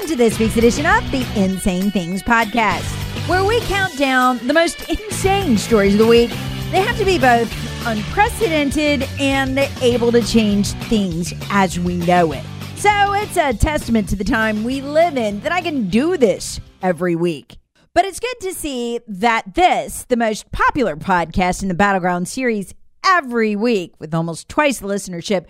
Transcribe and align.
Welcome 0.00 0.16
to 0.16 0.24
this 0.24 0.38
week's 0.38 0.56
edition 0.56 0.86
of 0.86 1.10
the 1.10 1.26
Insane 1.36 1.90
Things 1.90 2.22
Podcast, 2.22 2.88
where 3.28 3.44
we 3.44 3.60
count 3.66 3.98
down 3.98 4.38
the 4.46 4.54
most 4.54 4.88
insane 4.88 5.58
stories 5.58 5.92
of 5.92 5.98
the 5.98 6.06
week. 6.06 6.30
They 6.70 6.80
have 6.80 6.96
to 6.96 7.04
be 7.04 7.18
both 7.18 7.52
unprecedented 7.86 9.06
and 9.20 9.58
able 9.82 10.10
to 10.12 10.22
change 10.22 10.68
things 10.88 11.34
as 11.50 11.78
we 11.78 11.98
know 11.98 12.32
it. 12.32 12.42
So 12.76 13.12
it's 13.12 13.36
a 13.36 13.52
testament 13.52 14.08
to 14.08 14.16
the 14.16 14.24
time 14.24 14.64
we 14.64 14.80
live 14.80 15.18
in 15.18 15.40
that 15.40 15.52
I 15.52 15.60
can 15.60 15.90
do 15.90 16.16
this 16.16 16.60
every 16.80 17.14
week. 17.14 17.58
But 17.92 18.06
it's 18.06 18.20
good 18.20 18.40
to 18.40 18.54
see 18.54 19.00
that 19.06 19.54
this, 19.54 20.06
the 20.08 20.16
most 20.16 20.50
popular 20.50 20.96
podcast 20.96 21.60
in 21.60 21.68
the 21.68 21.74
Battleground 21.74 22.26
series 22.26 22.72
every 23.06 23.54
week, 23.54 23.96
with 23.98 24.14
almost 24.14 24.48
twice 24.48 24.78
the 24.78 24.88
listenership 24.88 25.44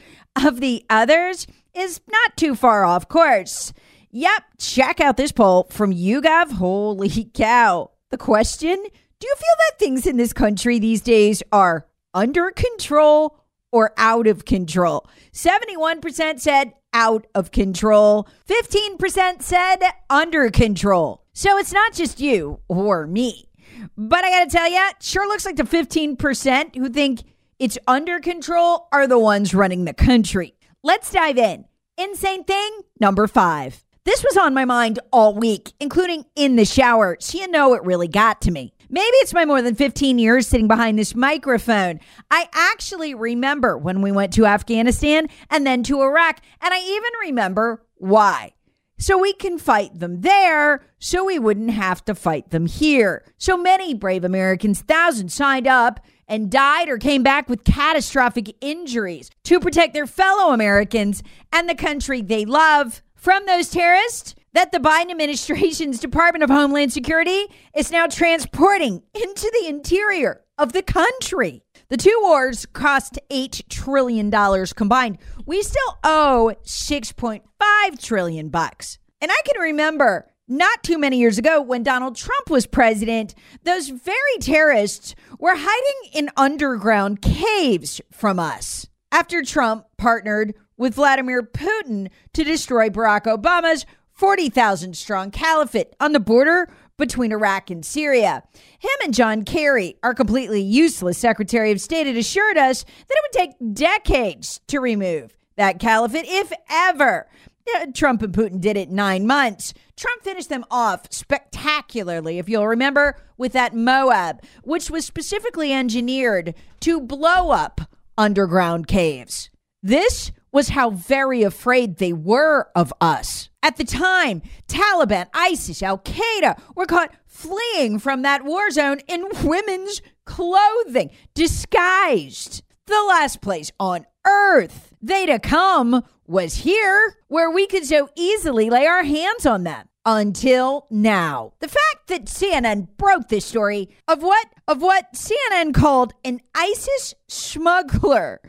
of 0.44 0.58
the 0.58 0.84
others, 0.90 1.46
is 1.72 2.00
not 2.10 2.36
too 2.36 2.56
far 2.56 2.84
off 2.84 3.08
course. 3.08 3.72
Yep, 4.12 4.42
check 4.58 5.00
out 5.00 5.16
this 5.16 5.30
poll 5.30 5.68
from 5.70 5.92
YouGov. 5.92 6.52
Holy 6.52 7.30
cow. 7.32 7.90
The 8.10 8.18
question 8.18 8.76
Do 8.76 9.26
you 9.26 9.34
feel 9.36 9.56
that 9.58 9.78
things 9.78 10.06
in 10.06 10.16
this 10.16 10.32
country 10.32 10.78
these 10.78 11.00
days 11.00 11.42
are 11.52 11.86
under 12.12 12.50
control 12.50 13.38
or 13.70 13.92
out 13.96 14.26
of 14.26 14.44
control? 14.44 15.06
71% 15.32 16.40
said 16.40 16.72
out 16.92 17.26
of 17.36 17.52
control, 17.52 18.26
15% 18.48 19.42
said 19.42 19.78
under 20.08 20.50
control. 20.50 21.24
So 21.32 21.56
it's 21.56 21.72
not 21.72 21.92
just 21.92 22.18
you 22.18 22.58
or 22.66 23.06
me. 23.06 23.48
But 23.96 24.24
I 24.24 24.30
got 24.30 24.50
to 24.50 24.56
tell 24.56 24.68
you, 24.68 24.90
sure 25.00 25.28
looks 25.28 25.46
like 25.46 25.54
the 25.54 25.62
15% 25.62 26.74
who 26.74 26.88
think 26.88 27.22
it's 27.60 27.78
under 27.86 28.18
control 28.18 28.88
are 28.90 29.06
the 29.06 29.18
ones 29.18 29.54
running 29.54 29.84
the 29.84 29.94
country. 29.94 30.54
Let's 30.82 31.12
dive 31.12 31.38
in. 31.38 31.66
Insane 31.96 32.42
thing 32.42 32.80
number 32.98 33.28
five. 33.28 33.84
This 34.04 34.24
was 34.24 34.38
on 34.38 34.54
my 34.54 34.64
mind 34.64 34.98
all 35.12 35.34
week, 35.34 35.74
including 35.78 36.24
in 36.34 36.56
the 36.56 36.64
shower, 36.64 37.18
so 37.20 37.36
you 37.36 37.48
know 37.48 37.74
it 37.74 37.84
really 37.84 38.08
got 38.08 38.40
to 38.42 38.50
me. 38.50 38.72
Maybe 38.88 39.16
it's 39.18 39.34
my 39.34 39.44
more 39.44 39.60
than 39.60 39.74
15 39.74 40.18
years 40.18 40.46
sitting 40.46 40.68
behind 40.68 40.98
this 40.98 41.14
microphone. 41.14 42.00
I 42.30 42.48
actually 42.54 43.14
remember 43.14 43.76
when 43.76 44.00
we 44.00 44.10
went 44.10 44.32
to 44.34 44.46
Afghanistan 44.46 45.28
and 45.50 45.66
then 45.66 45.82
to 45.82 46.00
Iraq, 46.00 46.40
and 46.62 46.72
I 46.72 46.80
even 46.80 47.10
remember 47.20 47.84
why. 47.96 48.54
So 48.98 49.18
we 49.18 49.34
can 49.34 49.58
fight 49.58 49.98
them 49.98 50.22
there, 50.22 50.82
so 50.98 51.24
we 51.24 51.38
wouldn't 51.38 51.70
have 51.70 52.02
to 52.06 52.14
fight 52.14 52.50
them 52.50 52.64
here. 52.64 53.22
So 53.36 53.56
many 53.56 53.92
brave 53.92 54.24
Americans, 54.24 54.80
thousands 54.80 55.34
signed 55.34 55.66
up 55.66 56.00
and 56.26 56.50
died 56.50 56.88
or 56.88 56.96
came 56.96 57.22
back 57.22 57.50
with 57.50 57.64
catastrophic 57.64 58.56
injuries 58.62 59.30
to 59.44 59.60
protect 59.60 59.92
their 59.92 60.06
fellow 60.06 60.52
Americans 60.54 61.22
and 61.52 61.68
the 61.68 61.74
country 61.74 62.22
they 62.22 62.46
love 62.46 63.02
from 63.20 63.44
those 63.44 63.68
terrorists 63.68 64.34
that 64.54 64.72
the 64.72 64.78
Biden 64.78 65.10
administration's 65.10 66.00
Department 66.00 66.42
of 66.42 66.50
Homeland 66.50 66.92
Security 66.92 67.46
is 67.76 67.92
now 67.92 68.06
transporting 68.06 69.02
into 69.14 69.52
the 69.60 69.68
interior 69.68 70.40
of 70.58 70.72
the 70.72 70.82
country. 70.82 71.62
The 71.88 71.96
two 71.96 72.18
wars 72.22 72.66
cost 72.66 73.18
$8 73.30 73.68
trillion 73.68 74.30
combined. 74.74 75.18
We 75.46 75.62
still 75.62 75.98
owe 76.02 76.54
6.5 76.64 78.02
trillion 78.02 78.48
bucks. 78.48 78.98
And 79.20 79.30
I 79.30 79.40
can 79.44 79.60
remember 79.60 80.30
not 80.48 80.82
too 80.82 80.98
many 80.98 81.18
years 81.18 81.38
ago 81.38 81.60
when 81.60 81.82
Donald 81.82 82.16
Trump 82.16 82.50
was 82.50 82.66
president, 82.66 83.34
those 83.64 83.88
very 83.88 84.38
terrorists 84.40 85.14
were 85.38 85.54
hiding 85.56 86.12
in 86.12 86.30
underground 86.36 87.22
caves 87.22 88.00
from 88.10 88.38
us. 88.38 88.88
After 89.12 89.42
Trump 89.42 89.86
partnered 89.96 90.54
with 90.80 90.94
Vladimir 90.94 91.42
Putin 91.42 92.08
to 92.32 92.42
destroy 92.42 92.88
Barack 92.88 93.24
Obama's 93.24 93.84
40,000 94.14 94.96
strong 94.96 95.30
caliphate 95.30 95.94
on 96.00 96.12
the 96.12 96.20
border 96.20 96.72
between 96.96 97.32
Iraq 97.32 97.70
and 97.70 97.84
Syria. 97.84 98.42
Him 98.78 98.90
and 99.04 99.12
John 99.12 99.44
Kerry, 99.44 99.96
our 100.02 100.14
completely 100.14 100.62
useless 100.62 101.18
Secretary 101.18 101.70
of 101.70 101.82
State, 101.82 102.06
had 102.06 102.16
assured 102.16 102.56
us 102.56 102.84
that 102.84 103.10
it 103.10 103.24
would 103.24 103.32
take 103.60 103.74
decades 103.74 104.60
to 104.68 104.80
remove 104.80 105.36
that 105.56 105.78
caliphate, 105.78 106.24
if 106.26 106.50
ever. 106.70 107.28
Uh, 107.76 107.86
Trump 107.92 108.22
and 108.22 108.32
Putin 108.32 108.58
did 108.58 108.78
it 108.78 108.90
nine 108.90 109.26
months. 109.26 109.74
Trump 109.96 110.22
finished 110.22 110.48
them 110.48 110.64
off 110.70 111.06
spectacularly, 111.10 112.38
if 112.38 112.48
you'll 112.48 112.66
remember, 112.66 113.16
with 113.36 113.52
that 113.52 113.74
MOAB, 113.74 114.42
which 114.64 114.90
was 114.90 115.04
specifically 115.04 115.74
engineered 115.74 116.54
to 116.80 117.02
blow 117.02 117.50
up 117.50 117.82
underground 118.16 118.86
caves. 118.86 119.50
This 119.82 120.32
was 120.52 120.70
how 120.70 120.90
very 120.90 121.42
afraid 121.42 121.96
they 121.96 122.12
were 122.12 122.68
of 122.74 122.92
us. 123.00 123.48
At 123.62 123.76
the 123.76 123.84
time, 123.84 124.42
Taliban, 124.68 125.26
ISIS, 125.34 125.82
Al 125.82 125.98
Qaeda 125.98 126.60
were 126.74 126.86
caught 126.86 127.14
fleeing 127.26 127.98
from 127.98 128.22
that 128.22 128.44
war 128.44 128.70
zone 128.70 129.00
in 129.06 129.26
women's 129.44 130.00
clothing, 130.24 131.10
disguised. 131.34 132.62
The 132.86 133.04
last 133.08 133.40
place 133.40 133.70
on 133.78 134.06
earth 134.26 134.92
they'd 135.02 135.42
come 135.42 136.02
was 136.26 136.56
here, 136.56 137.16
where 137.28 137.50
we 137.50 137.66
could 137.66 137.84
so 137.84 138.08
easily 138.16 138.70
lay 138.70 138.86
our 138.86 139.02
hands 139.02 139.46
on 139.46 139.64
them. 139.64 139.86
Until 140.06 140.86
now. 140.90 141.52
The 141.60 141.68
fact 141.68 142.06
that 142.06 142.24
CNN 142.24 142.88
broke 142.96 143.28
this 143.28 143.44
story 143.44 143.90
of 144.08 144.22
what 144.22 144.48
of 144.66 144.80
what 144.80 145.12
CNN 145.12 145.74
called 145.74 146.14
an 146.24 146.40
ISIS 146.54 147.14
smuggler 147.28 148.40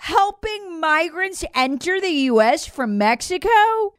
helping 0.00 0.80
migrants 0.80 1.44
enter 1.54 2.00
the 2.00 2.08
U.S. 2.08 2.66
from 2.66 2.96
Mexico 2.96 3.48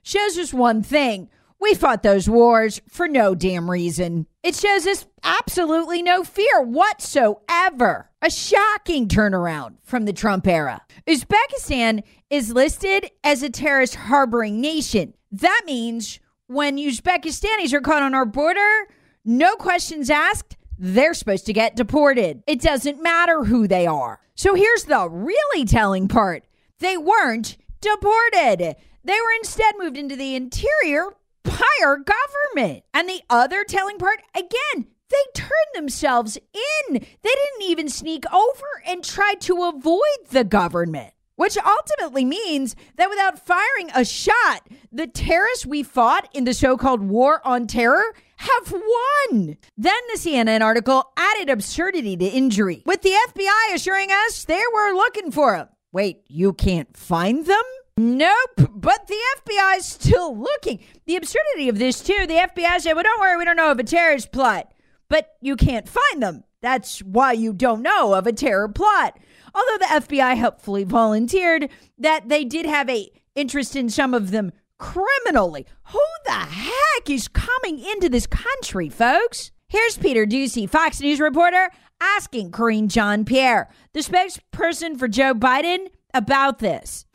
shows 0.01 0.35
us 0.35 0.51
one 0.51 0.81
thing. 0.81 1.29
We 1.59 1.75
fought 1.75 2.01
those 2.01 2.27
wars 2.27 2.81
for 2.89 3.07
no 3.07 3.35
damn 3.35 3.69
reason. 3.69 4.25
It 4.41 4.55
shows 4.55 4.87
us 4.87 5.05
absolutely 5.23 6.01
no 6.01 6.23
fear 6.23 6.59
whatsoever. 6.59 8.09
A 8.19 8.31
shocking 8.31 9.07
turnaround 9.07 9.75
from 9.83 10.05
the 10.05 10.13
Trump 10.13 10.47
era. 10.47 10.81
Uzbekistan 11.07 12.01
is 12.31 12.51
listed 12.51 13.11
as 13.23 13.43
a 13.43 13.51
terrorist 13.51 13.93
harboring 13.93 14.59
nation. 14.59 15.13
That 15.31 15.61
means 15.67 16.19
when 16.47 16.77
Uzbekistanis 16.77 17.73
are 17.73 17.81
caught 17.81 18.01
on 18.01 18.15
our 18.15 18.25
border, 18.25 18.87
no 19.23 19.55
questions 19.55 20.09
asked, 20.09 20.57
they're 20.83 21.13
supposed 21.13 21.45
to 21.45 21.53
get 21.53 21.75
deported. 21.75 22.41
It 22.47 22.59
doesn't 22.59 23.03
matter 23.03 23.43
who 23.43 23.67
they 23.67 23.85
are. 23.85 24.19
So 24.33 24.55
here's 24.55 24.85
the 24.85 25.07
really 25.07 25.63
telling 25.63 26.07
part 26.07 26.43
they 26.79 26.97
weren't 26.97 27.55
deported, 27.81 28.75
they 29.03 29.13
were 29.13 29.35
instead 29.37 29.75
moved 29.77 29.95
into 29.95 30.15
the 30.15 30.35
interior 30.35 31.05
by 31.43 31.69
our 31.83 31.97
government. 31.97 32.83
And 32.95 33.07
the 33.07 33.21
other 33.29 33.63
telling 33.63 33.99
part, 33.99 34.23
again, 34.35 34.87
they 35.09 35.17
turned 35.35 35.51
themselves 35.75 36.37
in. 36.37 36.93
They 36.93 36.99
didn't 37.23 37.69
even 37.69 37.87
sneak 37.87 38.23
over 38.33 38.81
and 38.87 39.03
try 39.03 39.35
to 39.41 39.63
avoid 39.63 40.29
the 40.31 40.43
government. 40.43 41.13
which 41.41 41.57
ultimately 41.57 42.23
means 42.23 42.75
that 42.97 43.09
without 43.09 43.43
firing 43.43 43.89
a 43.95 44.05
shot, 44.05 44.61
the 44.91 45.07
terrorists 45.07 45.65
we 45.65 45.81
fought 45.81 46.29
in 46.35 46.43
the 46.43 46.53
so 46.53 46.77
called 46.77 47.01
war 47.01 47.41
on 47.43 47.65
terror 47.65 48.13
have 48.41 48.71
won. 48.71 49.57
Then 49.77 50.01
the 50.11 50.19
CNN 50.19 50.61
article 50.61 51.11
added 51.15 51.49
absurdity 51.49 52.17
to 52.17 52.25
injury, 52.25 52.83
with 52.85 53.01
the 53.01 53.15
FBI 53.29 53.73
assuring 53.73 54.09
us 54.11 54.45
they 54.45 54.63
were 54.73 54.93
looking 54.93 55.31
for 55.31 55.55
them. 55.55 55.67
Wait, 55.91 56.23
you 56.27 56.53
can't 56.53 56.95
find 56.97 57.45
them? 57.45 57.63
Nope, 57.97 58.69
but 58.73 59.07
the 59.07 59.19
FBI 59.45 59.77
is 59.77 59.85
still 59.85 60.35
looking. 60.35 60.79
The 61.05 61.17
absurdity 61.17 61.69
of 61.69 61.77
this, 61.77 62.01
too, 62.01 62.25
the 62.27 62.35
FBI 62.35 62.79
said, 62.79 62.93
well, 62.93 63.03
don't 63.03 63.19
worry, 63.19 63.37
we 63.37 63.45
don't 63.45 63.57
know 63.57 63.71
of 63.71 63.79
a 63.79 63.83
terrorist 63.83 64.31
plot, 64.31 64.73
but 65.09 65.35
you 65.41 65.55
can't 65.55 65.87
find 65.87 66.23
them. 66.23 66.43
That's 66.61 66.99
why 66.99 67.33
you 67.33 67.53
don't 67.53 67.81
know 67.81 68.13
of 68.13 68.25
a 68.25 68.33
terror 68.33 68.69
plot. 68.69 69.19
Although 69.53 69.77
the 69.79 70.05
FBI 70.07 70.37
helpfully 70.37 70.83
volunteered 70.83 71.69
that 71.97 72.29
they 72.29 72.45
did 72.45 72.65
have 72.65 72.89
a 72.89 73.11
interest 73.35 73.75
in 73.75 73.89
some 73.89 74.13
of 74.13 74.31
them 74.31 74.51
criminally. 74.81 75.67
Who 75.91 76.01
the 76.25 76.31
heck 76.31 77.09
is 77.09 77.27
coming 77.27 77.79
into 77.79 78.09
this 78.09 78.25
country, 78.25 78.89
folks? 78.89 79.51
Here's 79.67 79.95
Peter 79.95 80.25
Doocy, 80.25 80.67
Fox 80.67 80.99
News 80.99 81.19
reporter, 81.19 81.69
asking 82.01 82.51
Karine 82.51 82.89
Jean 82.89 83.23
Pierre, 83.23 83.69
the 83.93 83.99
spokesperson 83.99 84.97
for 84.97 85.07
Joe 85.07 85.33
Biden, 85.33 85.87
about 86.13 86.59
this. 86.59 87.05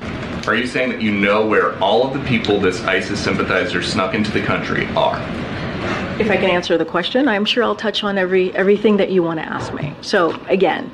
Are 0.47 0.55
you 0.55 0.67
saying 0.67 0.91
that 0.91 1.03
you 1.03 1.11
know 1.11 1.45
where 1.45 1.77
all 1.81 2.07
of 2.07 2.15
the 2.15 2.25
people 2.27 2.61
this 2.61 2.81
ISIS 2.85 3.23
sympathizer 3.23 3.83
snuck 3.83 4.15
into 4.15 4.31
the 4.31 4.43
country 4.43 4.87
are? 4.97 5.19
If 6.21 6.31
I 6.31 6.37
can 6.37 6.49
answer 6.49 6.79
the 6.79 6.85
question, 6.85 7.27
I'm 7.27 7.45
sure 7.45 7.65
I'll 7.65 7.77
touch 7.77 8.05
on 8.05 8.17
every 8.17 8.55
everything 8.55 8.97
that 8.99 9.11
you 9.11 9.23
want 9.23 9.41
to 9.41 9.45
ask 9.45 9.75
me. 9.75 9.93
So 10.01 10.41
again, 10.49 10.91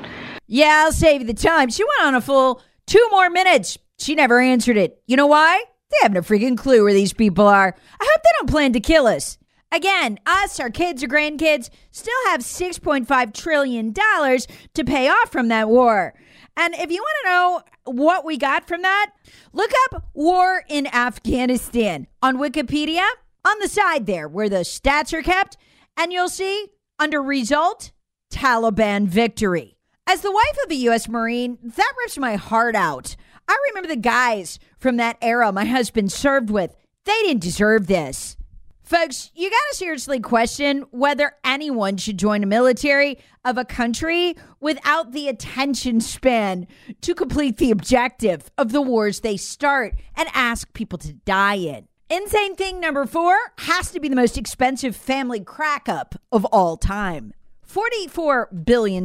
yeah, 0.49 0.85
I'll 0.85 0.93
save 0.93 1.21
you 1.21 1.27
the 1.27 1.35
time. 1.35 1.69
She 1.69 1.85
went 1.85 2.09
on 2.09 2.15
a 2.15 2.21
full 2.21 2.63
two 2.87 3.07
more 3.11 3.29
minutes. 3.29 3.79
She 3.99 4.15
never 4.15 4.41
answered 4.41 4.79
it. 4.79 5.01
You 5.07 5.17
know 5.17 5.29
why? 5.29 5.63
They 5.93 5.99
haven't 6.03 6.17
a 6.17 6.23
freaking 6.23 6.57
clue 6.57 6.83
where 6.83 6.93
these 6.93 7.13
people 7.13 7.47
are. 7.47 7.77
I 8.01 8.05
hope 8.05 8.23
they 8.23 8.31
don't 8.39 8.51
plan 8.51 8.73
to 8.73 8.81
kill 8.81 9.07
us. 9.07 9.39
Again, 9.71 10.19
us, 10.27 10.59
our 10.59 10.71
kids 10.71 11.03
or 11.03 11.09
grandkids, 11.09 11.71
still 11.91 12.13
have 12.27 12.41
$6.5 12.41 13.35
trillion 13.35 13.95
to 13.95 14.85
pay 14.85 15.09
off 15.09 15.31
from 15.31 15.49
that 15.49 15.69
war. 15.69 16.15
And 16.57 16.75
if 16.75 16.91
you 16.91 17.03
want 17.03 17.17
to 17.23 17.31
know 17.31 17.63
what 17.85 18.25
we 18.25 18.37
got 18.37 18.69
from 18.69 18.83
that, 18.83 19.13
look 19.53 19.71
up 19.87 20.05
War 20.13 20.65
in 20.69 20.87
Afghanistan 20.89 22.07
on 22.21 22.37
Wikipedia 22.37 23.07
on 23.45 23.59
the 23.61 23.69
side 23.69 24.07
there 24.07 24.29
where 24.29 24.49
the 24.49 24.57
stats 24.57 25.13
are 25.13 25.23
kept, 25.23 25.57
and 25.97 26.13
you'll 26.13 26.29
see 26.29 26.69
under 26.99 27.23
result, 27.23 27.93
Taliban 28.31 29.07
victory. 29.07 29.79
As 30.07 30.21
the 30.21 30.33
wife 30.33 30.59
of 30.65 30.71
a 30.71 30.77
U.S. 30.77 31.09
Marine, 31.09 31.59
that 31.63 31.93
rips 32.01 32.19
my 32.19 32.37
heart 32.37 32.75
out. 32.75 33.17
I 33.49 33.57
remember 33.69 33.89
the 33.89 33.97
guys 33.97 34.59
from 34.79 34.97
that 34.97 35.19
era 35.21 35.53
my 35.53 35.65
husband 35.65 36.13
served 36.13 36.51
with. 36.51 36.75
They 37.05 37.21
didn't 37.23 37.43
deserve 37.43 37.87
this. 37.87 38.37
Folks, 38.83 39.31
you 39.35 39.49
got 39.49 39.57
to 39.71 39.77
seriously 39.77 40.21
question 40.21 40.85
whether 40.91 41.33
anyone 41.45 41.97
should 41.97 42.19
join 42.19 42.43
the 42.43 42.47
military 42.47 43.19
of 43.45 43.57
a 43.57 43.65
country 43.65 44.37
without 44.61 45.13
the 45.13 45.29
attention 45.29 46.01
span 46.01 46.67
to 47.01 47.15
complete 47.15 47.57
the 47.57 47.71
objective 47.71 48.51
of 48.59 48.73
the 48.73 48.83
wars 48.83 49.21
they 49.21 49.37
start 49.37 49.95
and 50.15 50.29
ask 50.35 50.73
people 50.75 50.99
to 50.99 51.13
die 51.13 51.55
in. 51.55 51.89
Insane 52.11 52.55
thing 52.57 52.81
number 52.81 53.07
four 53.07 53.35
has 53.61 53.91
to 53.93 54.01
be 54.01 54.09
the 54.09 54.17
most 54.17 54.37
expensive 54.37 54.95
family 54.95 55.41
crack 55.41 55.89
up 55.89 56.17
of 56.31 56.45
all 56.47 56.77
time. 56.77 57.33
$44 57.67 58.67
billion 58.67 59.05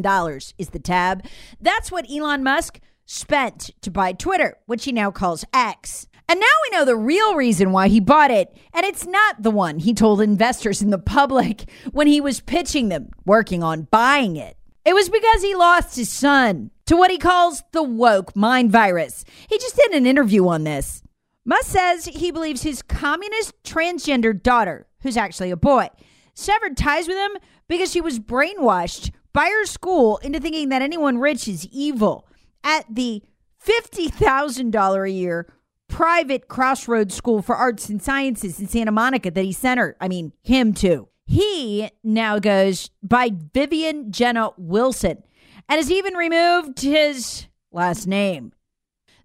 is 0.58 0.70
the 0.72 0.80
tab. 0.80 1.26
That's 1.62 1.92
what 1.92 2.12
Elon 2.12 2.44
Musk 2.44 2.82
spent 3.08 3.72
to 3.82 3.90
buy 3.90 4.12
Twitter, 4.12 4.58
which 4.68 4.86
he 4.86 4.92
now 4.92 5.10
calls 5.10 5.46
X. 5.54 6.08
And 6.30 6.40
now 6.40 6.46
we 6.64 6.78
know 6.78 6.86
the 6.86 6.98
real 6.98 7.36
reason 7.36 7.72
why 7.72 7.88
he 7.88 8.02
bought 8.02 8.32
it, 8.32 8.56
and 8.74 8.86
it's 8.86 9.08
not 9.08 9.42
the 9.42 9.50
one 9.50 9.80
he 9.80 9.94
told 9.94 10.22
investors 10.22 10.82
in 10.82 10.90
the 10.92 11.00
public 11.00 11.70
when 11.92 12.06
he 12.06 12.22
was 12.22 12.42
pitching 12.42 12.90
them 12.90 13.10
working 13.26 13.64
on 13.64 13.88
buying 13.90 14.36
it. 14.36 14.58
It 14.86 14.94
was 14.94 15.10
because 15.10 15.42
he 15.42 15.56
lost 15.56 15.96
his 15.96 16.10
son 16.10 16.70
to 16.86 16.96
what 16.96 17.12
he 17.12 17.18
calls 17.18 17.64
the 17.72 17.84
woke 17.84 18.36
mind 18.36 18.72
virus. 18.72 19.24
He 19.50 19.58
just 19.58 19.76
did 19.76 19.92
an 19.92 20.06
interview 20.06 20.48
on 20.48 20.66
this. 20.66 21.02
Musk 21.46 21.68
says 21.68 22.06
he 22.06 22.30
believes 22.30 22.64
his 22.64 22.82
communist 22.82 23.54
transgender 23.64 24.42
daughter, 24.42 24.86
who's 25.02 25.18
actually 25.18 25.52
a 25.52 25.58
boy, 25.58 25.88
severed 26.34 26.76
ties 26.76 27.08
with 27.08 27.18
him 27.18 27.32
because 27.70 27.92
she 27.92 28.02
was 28.02 28.20
brainwashed 28.20 29.12
by 29.32 29.48
her 29.48 29.66
school 29.66 30.18
into 30.18 30.42
thinking 30.42 30.70
that 30.70 30.82
anyone 30.82 31.18
rich 31.20 31.48
is 31.48 31.66
evil 31.72 32.28
at 32.64 32.86
the 32.94 33.24
$50,000 33.66 35.04
a 35.04 35.12
year 35.12 35.48
private 35.88 36.48
Crossroads 36.48 37.16
School 37.16 37.42
for 37.42 37.56
Arts 37.56 37.90
and 37.90 38.02
Sciences 38.02 38.60
in 38.60 38.68
Santa 38.68 38.92
Monica 38.92 39.32
that 39.32 39.44
he 39.44 39.52
sent 39.52 39.80
her. 39.80 39.96
I 40.00 40.08
mean, 40.08 40.34
him 40.44 40.74
too. 40.74 41.08
He 41.26 41.90
now 42.04 42.40
goes 42.40 42.90
by 43.04 43.32
Vivian 43.54 44.12
Jenna 44.12 44.52
Wilson 44.58 45.24
and 45.68 45.78
has 45.78 45.92
even 45.92 46.14
removed 46.14 46.82
his 46.82 47.48
last 47.72 48.08
name. 48.08 48.54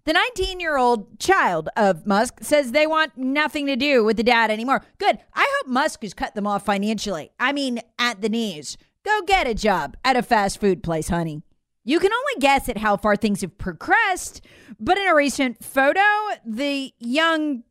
The 0.05 0.13
19 0.13 0.59
year 0.59 0.75
old 0.75 1.17
child 1.17 1.69
of 1.77 2.05
Musk 2.05 2.39
says 2.41 2.71
they 2.71 2.87
want 2.87 3.17
nothing 3.17 3.67
to 3.67 3.77
do 3.77 4.03
with 4.03 4.17
the 4.17 4.23
dad 4.23 4.51
anymore. 4.51 4.83
Good. 4.97 5.17
I 5.33 5.49
hope 5.57 5.71
Musk 5.71 6.01
has 6.01 6.13
cut 6.13 6.35
them 6.35 6.45
off 6.45 6.65
financially. 6.65 7.31
I 7.39 7.53
mean, 7.53 7.79
at 7.97 8.21
the 8.21 8.27
knees. 8.27 8.77
Go 9.05 9.21
get 9.25 9.47
a 9.47 9.53
job 9.53 9.95
at 10.03 10.17
a 10.17 10.23
fast 10.23 10.59
food 10.59 10.83
place, 10.83 11.07
honey. 11.07 11.41
You 11.83 11.99
can 11.99 12.11
only 12.13 12.39
guess 12.39 12.69
at 12.69 12.77
how 12.77 12.97
far 12.97 13.15
things 13.15 13.41
have 13.41 13.57
progressed, 13.57 14.41
but 14.79 14.97
in 14.97 15.07
a 15.07 15.15
recent 15.15 15.63
photo, 15.63 16.01
the 16.45 16.93
young 16.97 17.63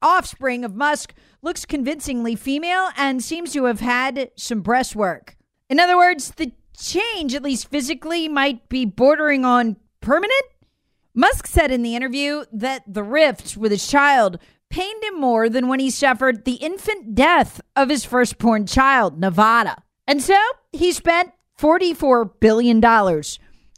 offspring 0.00 0.64
of 0.64 0.74
Musk 0.74 1.12
looks 1.42 1.66
convincingly 1.66 2.34
female 2.36 2.88
and 2.96 3.22
seems 3.22 3.52
to 3.52 3.64
have 3.64 3.80
had 3.80 4.30
some 4.36 4.60
breast 4.60 4.96
work. 4.96 5.36
In 5.68 5.78
other 5.78 5.96
words, 5.96 6.32
the 6.32 6.52
change, 6.76 7.34
at 7.34 7.42
least 7.42 7.68
physically, 7.68 8.28
might 8.28 8.68
be 8.70 8.86
bordering 8.86 9.44
on 9.44 9.76
permanent. 10.00 10.44
Musk 11.14 11.46
said 11.46 11.70
in 11.70 11.82
the 11.82 11.94
interview 11.94 12.44
that 12.52 12.82
the 12.86 13.02
rift 13.02 13.56
with 13.56 13.72
his 13.72 13.86
child 13.86 14.38
pained 14.70 15.02
him 15.04 15.20
more 15.20 15.48
than 15.48 15.68
when 15.68 15.80
he 15.80 15.90
suffered 15.90 16.44
the 16.44 16.54
infant 16.54 17.14
death 17.14 17.60
of 17.76 17.90
his 17.90 18.04
firstborn 18.04 18.66
child, 18.66 19.18
Nevada. 19.18 19.82
And 20.06 20.22
so 20.22 20.38
he 20.72 20.92
spent 20.92 21.32
$44 21.58 22.30
billion 22.40 22.80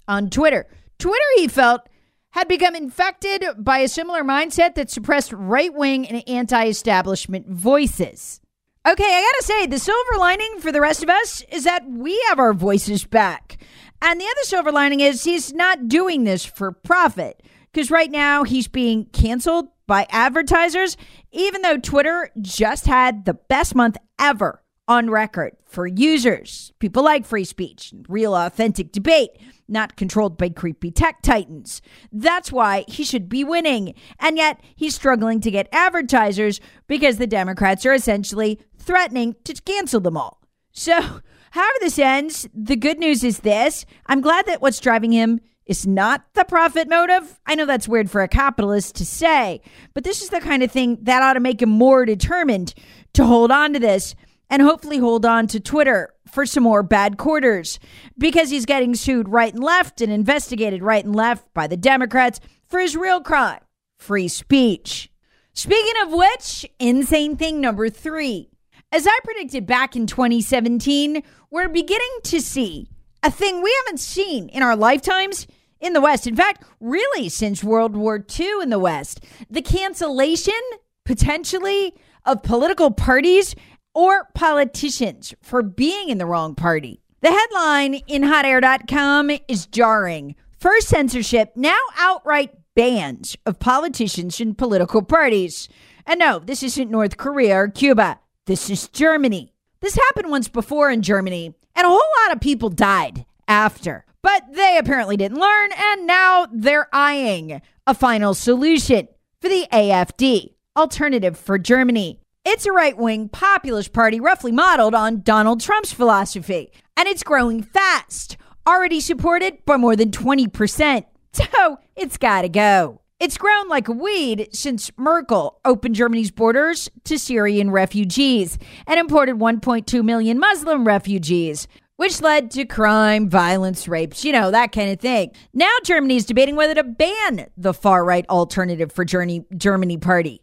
on 0.08 0.31
Twitter. 0.31 0.66
Twitter, 0.99 1.25
he 1.37 1.49
felt, 1.49 1.88
had 2.31 2.49
become 2.49 2.75
infected 2.75 3.44
by 3.58 3.78
a 3.78 3.88
similar 3.88 4.22
mindset 4.22 4.75
that 4.75 4.90
suppressed 4.90 5.32
right 5.32 5.72
wing 5.72 6.06
and 6.06 6.26
anti 6.28 6.66
establishment 6.66 7.49
voices. 7.49 8.40
Okay, 8.87 9.04
I 9.04 9.32
gotta 9.32 9.44
say, 9.44 9.66
the 9.66 9.79
silver 9.79 10.19
lining 10.19 10.58
for 10.58 10.72
the 10.72 10.81
rest 10.81 11.03
of 11.03 11.08
us 11.08 11.44
is 11.53 11.65
that 11.65 11.88
we 11.88 12.20
have 12.29 12.41
our 12.41 12.53
voices 12.53 13.05
back. 13.05 13.58
And 14.00 14.20
the 14.20 14.24
other 14.24 14.43
silver 14.43 14.72
lining 14.72 14.98
is 14.98 15.22
he's 15.22 15.53
not 15.53 15.86
doing 15.86 16.24
this 16.24 16.44
for 16.44 16.72
profit 16.72 17.41
because 17.72 17.93
right 17.93 18.10
now 18.10 18.43
he's 18.43 18.67
being 18.67 19.05
canceled 19.06 19.69
by 19.86 20.06
advertisers, 20.10 20.96
even 21.31 21.62
though 21.62 21.79
Twitter 21.79 22.31
just 22.41 22.86
had 22.86 23.24
the 23.24 23.34
best 23.34 23.74
month 23.76 23.96
ever 24.19 24.62
on 24.88 25.10
record 25.10 25.56
for 25.65 25.86
users. 25.86 26.72
People 26.81 27.05
like 27.05 27.24
free 27.24 27.44
speech, 27.44 27.94
real 28.08 28.34
authentic 28.34 28.91
debate, 28.91 29.31
not 29.69 29.96
controlled 29.96 30.36
by 30.36 30.48
creepy 30.48 30.90
tech 30.90 31.22
titans. 31.22 31.82
That's 32.10 32.52
why 32.52 32.84
he 32.88 33.04
should 33.04 33.28
be 33.28 33.44
winning. 33.44 33.94
And 34.19 34.36
yet 34.36 34.60
he's 34.76 34.94
struggling 34.94 35.40
to 35.40 35.50
get 35.50 35.69
advertisers 35.72 36.60
because 36.86 37.19
the 37.19 37.26
Democrats 37.26 37.86
are 37.86 37.94
essentially 37.94 38.60
threatening 38.78 39.36
to 39.44 39.54
cancel 39.62 40.00
them 40.00 40.16
all. 40.16 40.40
So, 40.72 41.20
However, 41.52 41.76
this 41.81 41.98
ends, 41.98 42.48
the 42.54 42.76
good 42.76 42.98
news 42.98 43.22
is 43.22 43.40
this 43.40 43.84
I'm 44.06 44.22
glad 44.22 44.46
that 44.46 44.62
what's 44.62 44.81
driving 44.81 45.12
him 45.12 45.38
is 45.66 45.86
not 45.86 46.24
the 46.32 46.44
profit 46.44 46.88
motive. 46.88 47.38
I 47.46 47.54
know 47.54 47.66
that's 47.66 47.86
weird 47.86 48.10
for 48.10 48.22
a 48.22 48.28
capitalist 48.28 48.94
to 48.96 49.04
say, 49.04 49.60
but 49.92 50.02
this 50.02 50.22
is 50.22 50.31
the 50.31 50.40
kind 50.40 50.62
of 50.62 50.72
thing 50.72 50.96
that 51.02 51.22
ought 51.22 51.34
to 51.34 51.40
make 51.40 51.60
him 51.60 51.69
more 51.69 52.06
determined 52.06 52.72
to 53.12 53.26
hold 53.26 53.50
on 53.50 53.74
to 53.74 53.78
this 53.78 54.14
and 54.48 54.62
hopefully 54.62 54.96
hold 54.96 55.26
on 55.26 55.46
to 55.48 55.60
Twitter 55.60 56.14
for 56.32 56.46
some 56.46 56.65
more 56.65 56.82
bad 56.82 57.19
quarters 57.19 57.79
because 58.19 58.51
he's 58.51 58.67
getting 58.67 58.94
sued 58.94 59.29
right 59.29 59.55
and 59.55 59.62
left 59.62 60.01
and 60.01 60.10
investigated 60.10 60.82
right 60.82 61.05
and 61.05 61.15
left 61.15 61.53
by 61.55 61.67
the 61.67 61.77
Democrats 61.77 62.41
for 62.69 62.81
his 62.81 62.96
real 62.96 63.20
crime 63.20 63.60
free 63.98 64.27
speech. 64.27 65.10
Speaking 65.53 66.03
of 66.03 66.12
which, 66.12 66.67
insane 66.81 67.36
thing 67.36 67.60
number 67.60 67.89
three 67.91 68.48
as 68.93 69.06
I 69.06 69.19
predicted 69.24 69.67
back 69.67 69.96
in 69.96 70.06
2017, 70.06 71.22
we're 71.51 71.69
beginning 71.70 72.19
to 72.24 72.41
see 72.43 72.91
a 73.22 73.31
thing 73.31 73.62
we 73.62 73.74
haven't 73.84 74.01
seen 74.01 74.51
in 74.51 74.62
our 74.62 74.77
lifetimes 74.77 75.46
in 75.81 75.94
the 75.94 76.01
West. 76.01 76.27
In 76.27 76.36
fact, 76.36 76.62
really 76.79 77.31
since 77.31 77.65
World 77.65 77.96
War 77.96 78.22
II 78.39 78.60
in 78.62 78.69
the 78.69 78.79
West, 78.79 79.24
the 79.48 79.62
cancellation 79.62 80.60
potentially 81.06 81.94
of 82.27 82.43
political 82.43 82.91
parties 82.91 83.55
or 83.94 84.29
politicians 84.34 85.34
for 85.43 85.63
being 85.63 86.08
in 86.08 86.19
the 86.19 86.27
wrong 86.27 86.55
party. 86.55 87.01
The 87.20 87.31
headline 87.31 87.94
in 88.06 88.22
hotair.com 88.22 89.31
is 89.49 89.67
jarring. 89.67 90.34
First 90.58 90.89
censorship, 90.89 91.53
now 91.55 91.79
outright 91.96 92.53
bans 92.75 93.37
of 93.46 93.58
politicians 93.58 94.41
and 94.41 94.56
political 94.56 95.03
parties. 95.03 95.69
And 96.06 96.19
no, 96.19 96.39
this 96.39 96.63
isn't 96.63 96.91
North 96.91 97.17
Korea 97.17 97.56
or 97.56 97.69
Cuba. 97.69 98.19
This 98.46 98.70
is 98.70 98.89
Germany. 98.89 99.53
This 99.81 99.94
happened 99.94 100.31
once 100.31 100.49
before 100.49 100.91
in 100.91 101.03
Germany, 101.03 101.55
and 101.75 101.87
a 101.87 101.91
whole 101.91 102.01
lot 102.22 102.34
of 102.34 102.41
people 102.41 102.69
died 102.70 103.27
after. 103.49 104.05
But 104.22 104.44
they 104.53 104.79
apparently 104.79 105.17
didn't 105.17 105.41
learn, 105.41 105.70
and 105.77 106.06
now 106.06 106.46
they're 106.53 106.89
eyeing 106.93 107.61
a 107.87 107.94
final 107.94 108.34
solution 108.34 109.08
for 109.41 109.49
the 109.49 109.67
AFD, 109.72 110.55
Alternative 110.77 111.37
for 111.37 111.58
Germany. 111.58 112.21
It's 112.44 112.67
a 112.67 112.72
right 112.72 112.96
wing 112.96 113.29
populist 113.29 113.93
party 113.93 114.19
roughly 114.19 114.51
modeled 114.51 114.96
on 114.96 115.20
Donald 115.20 115.61
Trump's 115.61 115.93
philosophy, 115.93 116.72
and 116.96 117.06
it's 117.06 117.22
growing 117.22 117.63
fast, 117.63 118.37
already 118.67 118.99
supported 118.99 119.65
by 119.65 119.77
more 119.77 119.96
than 119.96 120.11
20%. 120.11 121.05
So 121.34 121.79
it's 121.96 122.19
got 122.19 122.43
to 122.43 122.51
go. 122.51 123.01
It's 123.19 123.39
grown 123.39 123.67
like 123.67 123.89
a 123.89 123.93
weed 123.93 124.51
since 124.53 124.91
Merkel 124.99 125.58
opened 125.65 125.94
Germany's 125.94 126.31
borders 126.31 126.91
to 127.05 127.19
Syrian 127.19 127.70
refugees 127.70 128.58
and 128.87 129.01
imported 129.01 129.37
1.2 129.37 130.05
million 130.05 130.39
Muslim 130.39 130.87
refugees, 130.87 131.69
which 131.96 132.20
led 132.20 132.51
to 132.51 132.67
crime, 132.67 133.31
violence, 133.31 133.89
rapes, 133.89 134.27
you 134.27 134.32
know, 134.32 134.51
that 134.51 134.72
kind 134.72 134.91
of 134.91 135.01
thing. 135.01 135.31
Now 135.55 135.72
Germany 135.84 136.17
is 136.17 136.27
debating 136.27 136.55
whether 136.55 136.75
to 136.75 136.84
ban 136.84 137.46
the 137.56 137.72
far 137.72 138.05
right 138.05 138.29
alternative 138.29 138.93
for 138.93 139.06
Germany, 139.06 139.46
Germany 139.56 139.96
party. 139.96 140.43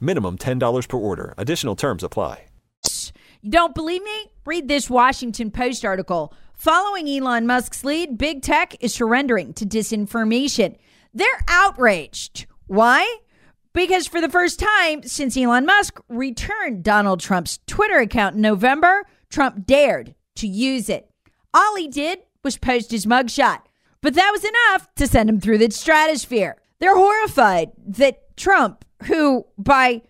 Minimum 0.00 0.38
$10 0.38 0.88
per 0.88 0.96
order. 0.96 1.34
Additional 1.38 1.76
terms 1.76 2.02
apply. 2.02 2.42
You 3.42 3.50
don't 3.52 3.76
believe 3.76 4.02
me? 4.02 4.30
Read 4.44 4.66
this 4.66 4.90
Washington 4.90 5.52
Post 5.52 5.84
article. 5.84 6.34
Following 6.54 7.08
Elon 7.08 7.46
Musk's 7.46 7.84
lead, 7.84 8.18
big 8.18 8.42
tech 8.42 8.74
is 8.82 8.92
surrendering 8.92 9.52
to 9.54 9.64
disinformation. 9.64 10.76
They're 11.14 11.44
outraged. 11.46 12.46
Why? 12.66 13.18
Because 13.72 14.06
for 14.06 14.20
the 14.20 14.30
first 14.30 14.58
time 14.58 15.02
since 15.02 15.36
Elon 15.36 15.66
Musk 15.66 16.00
returned 16.08 16.82
Donald 16.82 17.20
Trump's 17.20 17.60
Twitter 17.66 17.98
account 17.98 18.36
in 18.36 18.40
November, 18.40 19.04
Trump 19.28 19.66
dared 19.66 20.14
to 20.36 20.48
use 20.48 20.88
it. 20.88 21.10
All 21.52 21.76
he 21.76 21.86
did 21.86 22.20
was 22.42 22.56
post 22.56 22.90
his 22.90 23.06
mugshot, 23.06 23.60
but 24.00 24.14
that 24.14 24.30
was 24.32 24.44
enough 24.44 24.88
to 24.94 25.06
send 25.06 25.28
him 25.28 25.40
through 25.40 25.58
the 25.58 25.70
stratosphere. 25.70 26.56
They're 26.80 26.96
horrified 26.96 27.72
that 27.86 28.34
Trump, 28.36 28.84
who 29.04 29.46
by 29.58 30.02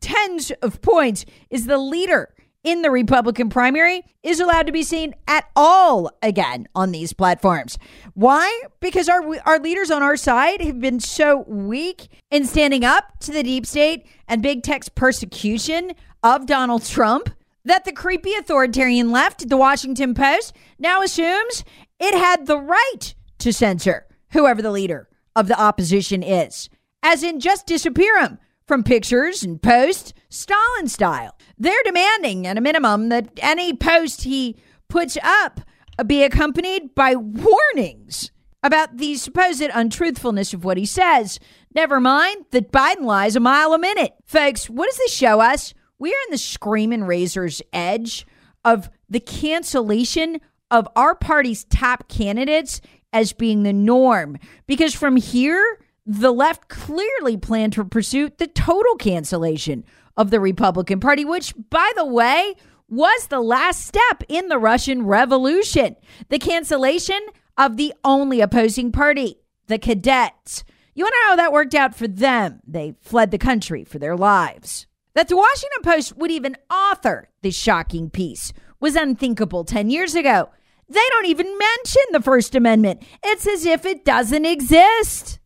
tens 0.00 0.50
of 0.62 0.82
points 0.82 1.24
is 1.50 1.66
the 1.66 1.78
leader 1.78 2.34
in 2.62 2.80
the 2.82 2.90
Republican 2.90 3.50
primary 3.50 4.02
is 4.22 4.40
allowed 4.40 4.66
to 4.66 4.72
be 4.72 4.82
seen 4.82 5.14
at 5.28 5.44
all 5.54 6.10
again 6.22 6.66
on 6.74 6.92
these 6.92 7.12
platforms. 7.12 7.78
Why? 8.14 8.62
Because 8.80 9.08
our 9.08 9.22
our 9.46 9.58
leaders 9.58 9.90
on 9.90 10.02
our 10.02 10.16
side 10.16 10.62
have 10.62 10.80
been 10.80 10.98
so 10.98 11.44
weak 11.46 12.08
in 12.30 12.46
standing 12.46 12.84
up 12.84 13.18
to 13.20 13.32
the 13.32 13.42
deep 13.42 13.66
state 13.66 14.06
and 14.26 14.42
big 14.42 14.62
tech's 14.62 14.88
persecution 14.88 15.92
of 16.22 16.46
Donald 16.46 16.84
Trump 16.84 17.30
that 17.66 17.84
the 17.84 17.92
creepy 17.92 18.34
authoritarian 18.34 19.10
left, 19.10 19.48
the 19.48 19.56
Washington 19.56 20.14
Post, 20.14 20.54
now 20.78 21.02
assumes 21.02 21.64
it 22.00 22.14
had 22.14 22.46
the 22.46 22.58
right 22.58 23.14
to 23.38 23.52
censor 23.52 24.06
whoever 24.32 24.60
the 24.60 24.70
leader 24.70 25.08
of 25.36 25.48
the 25.48 25.60
opposition 25.60 26.22
is, 26.22 26.68
as 27.04 27.22
in 27.22 27.38
just 27.38 27.66
disappear 27.66 28.18
him 28.18 28.38
from 28.66 28.82
pictures 28.82 29.44
and 29.44 29.62
posts, 29.62 30.14
Stalin 30.30 30.88
style. 30.88 31.36
They're 31.58 31.82
demanding, 31.84 32.46
at 32.46 32.58
a 32.58 32.62
minimum, 32.62 33.10
that 33.10 33.30
any 33.40 33.74
post 33.74 34.22
he 34.22 34.56
puts 34.88 35.18
up 35.22 35.60
be 36.06 36.24
accompanied 36.24 36.94
by 36.94 37.14
warnings 37.14 38.32
about 38.62 38.96
the 38.96 39.14
supposed 39.16 39.60
untruthfulness 39.72 40.54
of 40.54 40.64
what 40.64 40.78
he 40.78 40.86
says. 40.86 41.38
Never 41.74 42.00
mind 42.00 42.46
that 42.52 42.72
Biden 42.72 43.02
lies 43.02 43.36
a 43.36 43.40
mile 43.40 43.74
a 43.74 43.78
minute. 43.78 44.14
Folks, 44.24 44.70
what 44.70 44.86
does 44.86 44.96
this 44.96 45.12
show 45.12 45.40
us? 45.40 45.74
We 45.98 46.10
are 46.10 46.24
in 46.26 46.30
the 46.30 46.38
screaming 46.38 47.04
razor's 47.04 47.60
edge 47.72 48.26
of 48.64 48.88
the 49.08 49.20
cancellation 49.20 50.40
of 50.70 50.88
our 50.96 51.14
party's 51.14 51.64
top 51.64 52.08
candidates 52.08 52.80
as 53.12 53.34
being 53.34 53.62
the 53.62 53.72
norm. 53.72 54.38
Because 54.66 54.94
from 54.94 55.16
here, 55.16 55.78
the 56.06 56.32
left 56.32 56.68
clearly 56.68 57.36
planned 57.36 57.72
to 57.74 57.84
pursue 57.84 58.30
the 58.36 58.46
total 58.46 58.96
cancellation 58.96 59.84
of 60.16 60.30
the 60.30 60.40
Republican 60.40 61.00
Party, 61.00 61.24
which, 61.24 61.54
by 61.70 61.90
the 61.96 62.04
way, 62.04 62.54
was 62.88 63.26
the 63.26 63.40
last 63.40 63.86
step 63.86 64.22
in 64.28 64.48
the 64.48 64.58
Russian 64.58 65.06
Revolution. 65.06 65.96
The 66.28 66.38
cancellation 66.38 67.20
of 67.56 67.76
the 67.76 67.94
only 68.04 68.40
opposing 68.40 68.92
party, 68.92 69.40
the 69.66 69.78
cadets. 69.78 70.64
You 70.94 71.04
know 71.04 71.10
how 71.28 71.36
that 71.36 71.52
worked 71.52 71.74
out 71.74 71.94
for 71.94 72.06
them? 72.06 72.60
They 72.66 72.94
fled 73.00 73.30
the 73.30 73.38
country 73.38 73.84
for 73.84 73.98
their 73.98 74.16
lives. 74.16 74.86
That 75.14 75.28
the 75.28 75.36
Washington 75.36 75.82
Post 75.82 76.16
would 76.16 76.30
even 76.30 76.56
author 76.70 77.28
this 77.42 77.56
shocking 77.56 78.10
piece 78.10 78.52
was 78.80 78.96
unthinkable 78.96 79.64
10 79.64 79.90
years 79.90 80.14
ago. 80.14 80.50
They 80.88 81.06
don't 81.10 81.26
even 81.26 81.46
mention 81.46 82.02
the 82.12 82.20
First 82.20 82.54
Amendment. 82.54 83.02
It's 83.24 83.46
as 83.46 83.64
if 83.64 83.86
it 83.86 84.04
doesn't 84.04 84.44
exist. 84.44 85.38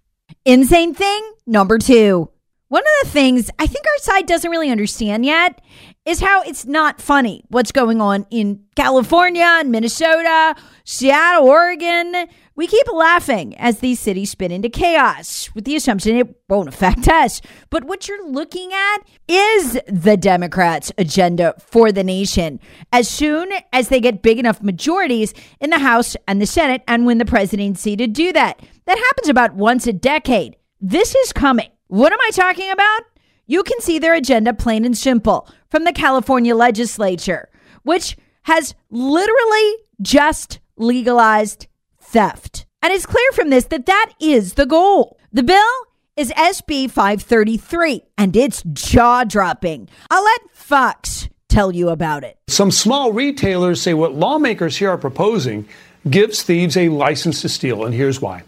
Insane 0.48 0.94
thing 0.94 1.32
number 1.46 1.76
two. 1.76 2.30
One 2.68 2.82
of 2.82 2.88
the 3.02 3.10
things 3.10 3.50
I 3.58 3.66
think 3.66 3.84
our 3.84 3.98
side 3.98 4.26
doesn't 4.26 4.50
really 4.50 4.70
understand 4.70 5.26
yet 5.26 5.60
is 6.06 6.20
how 6.20 6.40
it's 6.42 6.64
not 6.64 7.02
funny 7.02 7.44
what's 7.48 7.70
going 7.70 8.00
on 8.00 8.24
in 8.30 8.64
California 8.74 9.44
and 9.44 9.70
Minnesota, 9.70 10.56
Seattle, 10.84 11.46
Oregon. 11.46 12.28
We 12.58 12.66
keep 12.66 12.92
laughing 12.92 13.56
as 13.56 13.78
these 13.78 14.00
cities 14.00 14.32
spin 14.32 14.50
into 14.50 14.68
chaos 14.68 15.48
with 15.54 15.64
the 15.64 15.76
assumption 15.76 16.16
it 16.16 16.40
won't 16.48 16.68
affect 16.68 17.06
us. 17.06 17.40
But 17.70 17.84
what 17.84 18.08
you're 18.08 18.28
looking 18.28 18.72
at 18.72 18.98
is 19.28 19.78
the 19.86 20.16
Democrats' 20.16 20.90
agenda 20.98 21.54
for 21.60 21.92
the 21.92 22.02
nation. 22.02 22.58
As 22.92 23.08
soon 23.08 23.52
as 23.72 23.90
they 23.90 24.00
get 24.00 24.22
big 24.22 24.40
enough 24.40 24.60
majorities 24.60 25.34
in 25.60 25.70
the 25.70 25.78
House 25.78 26.16
and 26.26 26.42
the 26.42 26.46
Senate 26.46 26.82
and 26.88 27.06
win 27.06 27.18
the 27.18 27.24
presidency 27.24 27.94
to 27.94 28.08
do 28.08 28.32
that, 28.32 28.60
that 28.86 28.98
happens 28.98 29.28
about 29.28 29.54
once 29.54 29.86
a 29.86 29.92
decade. 29.92 30.56
This 30.80 31.14
is 31.14 31.32
coming. 31.32 31.70
What 31.86 32.12
am 32.12 32.18
I 32.20 32.32
talking 32.32 32.72
about? 32.72 33.02
You 33.46 33.62
can 33.62 33.80
see 33.80 34.00
their 34.00 34.14
agenda 34.14 34.52
plain 34.52 34.84
and 34.84 34.98
simple 34.98 35.48
from 35.68 35.84
the 35.84 35.92
California 35.92 36.56
legislature, 36.56 37.50
which 37.84 38.16
has 38.42 38.74
literally 38.90 39.76
just 40.02 40.58
legalized 40.76 41.68
theft. 42.08 42.66
And 42.82 42.92
it's 42.92 43.06
clear 43.06 43.32
from 43.32 43.50
this 43.50 43.66
that 43.66 43.86
that 43.86 44.12
is 44.20 44.54
the 44.54 44.66
goal. 44.66 45.18
The 45.32 45.42
bill 45.42 45.74
is 46.16 46.32
SB 46.32 46.90
533, 46.90 48.02
and 48.16 48.36
it's 48.36 48.62
jaw 48.72 49.24
dropping. 49.24 49.88
I'll 50.10 50.24
let 50.24 50.40
Fox 50.52 51.28
tell 51.48 51.72
you 51.72 51.90
about 51.90 52.24
it. 52.24 52.36
Some 52.48 52.70
small 52.70 53.12
retailers 53.12 53.80
say 53.80 53.94
what 53.94 54.14
lawmakers 54.14 54.76
here 54.76 54.90
are 54.90 54.98
proposing 54.98 55.68
gives 56.08 56.42
thieves 56.42 56.76
a 56.76 56.88
license 56.88 57.42
to 57.42 57.48
steal, 57.48 57.84
and 57.84 57.94
here's 57.94 58.20
why. 58.20 58.42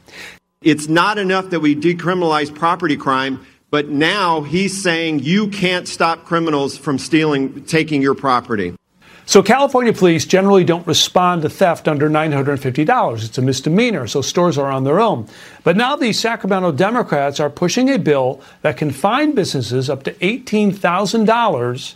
It's 0.63 0.89
not 0.89 1.19
enough 1.19 1.51
that 1.51 1.61
we 1.61 1.75
decriminalize 1.75 2.55
property 2.55 2.97
crime, 2.97 3.47
but 3.71 3.89
now 3.89 4.43
he's 4.43 4.83
saying 4.83 5.21
you 5.21 5.49
can't 5.49 5.89
stop 5.89 6.25
criminals 6.25 6.77
from 6.77 6.99
stealing, 6.99 7.65
taking 7.65 8.03
your 8.03 8.15
property. 8.15 8.75
So, 9.31 9.45
California 9.45 9.93
police 9.93 10.27
generally 10.27 10.65
don't 10.65 10.85
respond 10.89 11.43
to 11.43 11.49
theft 11.49 11.87
under 11.87 12.11
$950. 12.11 13.25
It's 13.25 13.39
a 13.39 13.43
misdemeanor, 13.43 14.09
so 14.09 14.23
stores 14.23 14.59
are 14.59 14.73
on 14.73 14.83
their 14.83 14.99
own. 14.99 15.29
But 15.63 15.77
now 15.77 15.95
these 15.95 16.19
Sacramento 16.19 16.73
Democrats 16.73 17.39
are 17.39 17.49
pushing 17.49 17.89
a 17.91 17.97
bill 18.01 18.41
that 18.63 18.77
can 18.77 18.91
fine 18.91 19.37
businesses 19.37 19.89
up 19.89 20.03
to 20.03 20.15
$18,000 20.15 21.95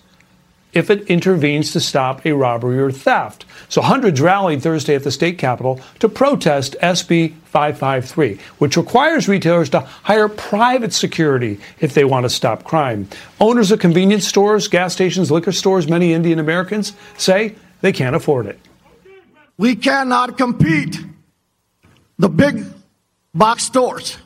if 0.75 0.90
it 0.90 1.02
intervenes 1.09 1.73
to 1.73 1.81
stop 1.81 2.25
a 2.26 2.33
robbery 2.33 2.78
or 2.78 2.90
theft. 2.90 3.45
So 3.69 3.81
hundreds 3.81 4.21
rallied 4.21 4.62
Thursday 4.62 4.95
at 4.95 5.04
the 5.04 5.11
state 5.11 5.38
capitol 5.38 5.81
to 6.00 6.09
protest 6.09 6.76
SB 6.83 7.35
553, 7.45 8.38
which 8.59 8.76
requires 8.76 9.28
retailers 9.28 9.69
to 9.71 9.81
hire 9.81 10.28
private 10.28 10.93
security 10.93 11.61
if 11.81 11.95
they 11.95 12.04
want 12.04 12.25
to 12.25 12.31
stop 12.31 12.64
crime. 12.64 13.09
Owners 13.40 13.71
of 13.71 13.78
convenience 13.78 14.26
stores, 14.26 14.69
gas 14.69 14.93
stations, 14.93 15.31
liquor 15.31 15.52
stores, 15.52 15.88
many 15.88 16.12
Indian 16.12 16.38
Americans 16.38 16.93
say 17.16 17.54
they 17.81 17.93
can't 17.93 18.16
afford 18.16 18.47
it. 18.47 18.59
We 19.57 19.76
cannot 19.76 20.37
compete 20.37 20.99
the 22.19 22.28
big 22.28 22.64
box 23.33 23.64
stores 23.64 24.19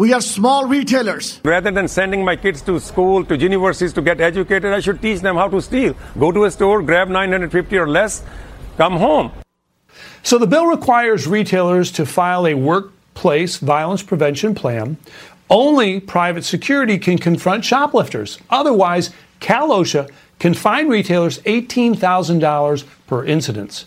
We 0.00 0.14
are 0.14 0.22
small 0.22 0.64
retailers. 0.64 1.42
Rather 1.44 1.70
than 1.70 1.86
sending 1.86 2.24
my 2.24 2.34
kids 2.34 2.62
to 2.62 2.80
school, 2.80 3.22
to 3.26 3.36
universities 3.36 3.92
to 3.92 4.00
get 4.00 4.18
educated, 4.18 4.72
I 4.72 4.80
should 4.80 5.02
teach 5.02 5.20
them 5.20 5.36
how 5.36 5.48
to 5.48 5.60
steal. 5.60 5.94
Go 6.18 6.32
to 6.32 6.44
a 6.44 6.50
store, 6.50 6.80
grab 6.80 7.10
950 7.10 7.76
or 7.76 7.86
less, 7.86 8.22
come 8.78 8.96
home. 8.96 9.30
So 10.22 10.38
the 10.38 10.46
bill 10.46 10.64
requires 10.64 11.26
retailers 11.26 11.92
to 11.92 12.06
file 12.06 12.46
a 12.46 12.54
workplace 12.54 13.58
violence 13.58 14.02
prevention 14.02 14.54
plan. 14.54 14.96
Only 15.50 16.00
private 16.00 16.46
security 16.46 16.98
can 16.98 17.18
confront 17.18 17.66
shoplifters. 17.66 18.38
Otherwise, 18.48 19.10
Cal 19.38 19.68
OSHA 19.68 20.08
can 20.38 20.54
fine 20.54 20.88
retailers 20.88 21.40
$18,000 21.40 22.84
per 23.06 23.26
incident. 23.26 23.84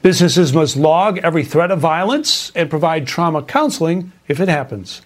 Businesses 0.00 0.54
must 0.54 0.78
log 0.78 1.18
every 1.18 1.44
threat 1.44 1.70
of 1.70 1.78
violence 1.78 2.50
and 2.54 2.70
provide 2.70 3.06
trauma 3.06 3.42
counseling 3.42 4.12
if 4.28 4.40
it 4.40 4.48
happens. 4.48 5.02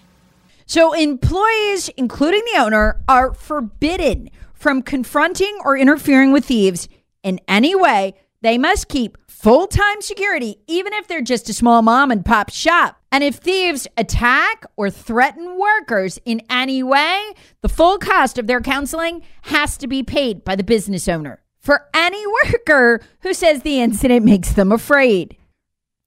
So, 0.69 0.91
employees, 0.91 1.89
including 1.95 2.43
the 2.51 2.59
owner, 2.59 3.01
are 3.07 3.33
forbidden 3.33 4.29
from 4.53 4.81
confronting 4.81 5.57
or 5.63 5.77
interfering 5.77 6.33
with 6.33 6.43
thieves 6.43 6.89
in 7.23 7.39
any 7.47 7.73
way. 7.73 8.15
They 8.41 8.57
must 8.57 8.89
keep 8.89 9.17
full 9.29 9.67
time 9.67 10.01
security, 10.01 10.57
even 10.67 10.91
if 10.91 11.07
they're 11.07 11.21
just 11.21 11.47
a 11.47 11.53
small 11.53 11.81
mom 11.81 12.11
and 12.11 12.25
pop 12.25 12.49
shop. 12.49 13.01
And 13.13 13.23
if 13.23 13.35
thieves 13.35 13.87
attack 13.95 14.65
or 14.75 14.89
threaten 14.89 15.57
workers 15.57 16.19
in 16.25 16.41
any 16.49 16.83
way, 16.83 17.33
the 17.61 17.69
full 17.69 17.97
cost 17.97 18.37
of 18.37 18.47
their 18.47 18.59
counseling 18.59 19.21
has 19.43 19.77
to 19.77 19.87
be 19.87 20.03
paid 20.03 20.43
by 20.43 20.57
the 20.57 20.65
business 20.65 21.07
owner 21.07 21.41
for 21.61 21.87
any 21.93 22.25
worker 22.43 22.99
who 23.21 23.33
says 23.33 23.61
the 23.61 23.79
incident 23.79 24.25
makes 24.25 24.51
them 24.51 24.73
afraid. 24.73 25.37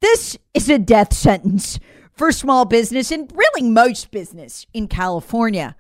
This 0.02 0.36
is 0.52 0.68
a 0.68 0.78
death 0.78 1.14
sentence 1.14 1.80
for 2.20 2.32
small 2.32 2.66
business 2.66 3.10
and 3.10 3.32
really 3.34 3.66
most 3.66 4.10
business 4.10 4.66
in 4.74 4.86
California. 4.86 5.74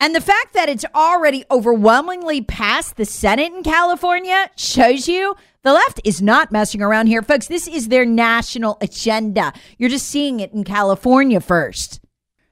And 0.00 0.14
the 0.14 0.22
fact 0.22 0.54
that 0.54 0.70
it's 0.70 0.86
already 0.94 1.44
overwhelmingly 1.50 2.40
passed 2.40 2.96
the 2.96 3.04
Senate 3.04 3.52
in 3.52 3.62
California 3.62 4.48
shows 4.56 5.08
you 5.08 5.36
the 5.64 5.74
left 5.74 6.00
is 6.02 6.22
not 6.22 6.50
messing 6.50 6.80
around 6.80 7.08
here, 7.08 7.20
folks. 7.20 7.46
This 7.46 7.68
is 7.68 7.88
their 7.88 8.06
national 8.06 8.78
agenda. 8.80 9.52
You're 9.76 9.90
just 9.90 10.08
seeing 10.08 10.40
it 10.40 10.54
in 10.54 10.64
California 10.64 11.42
first. 11.42 12.00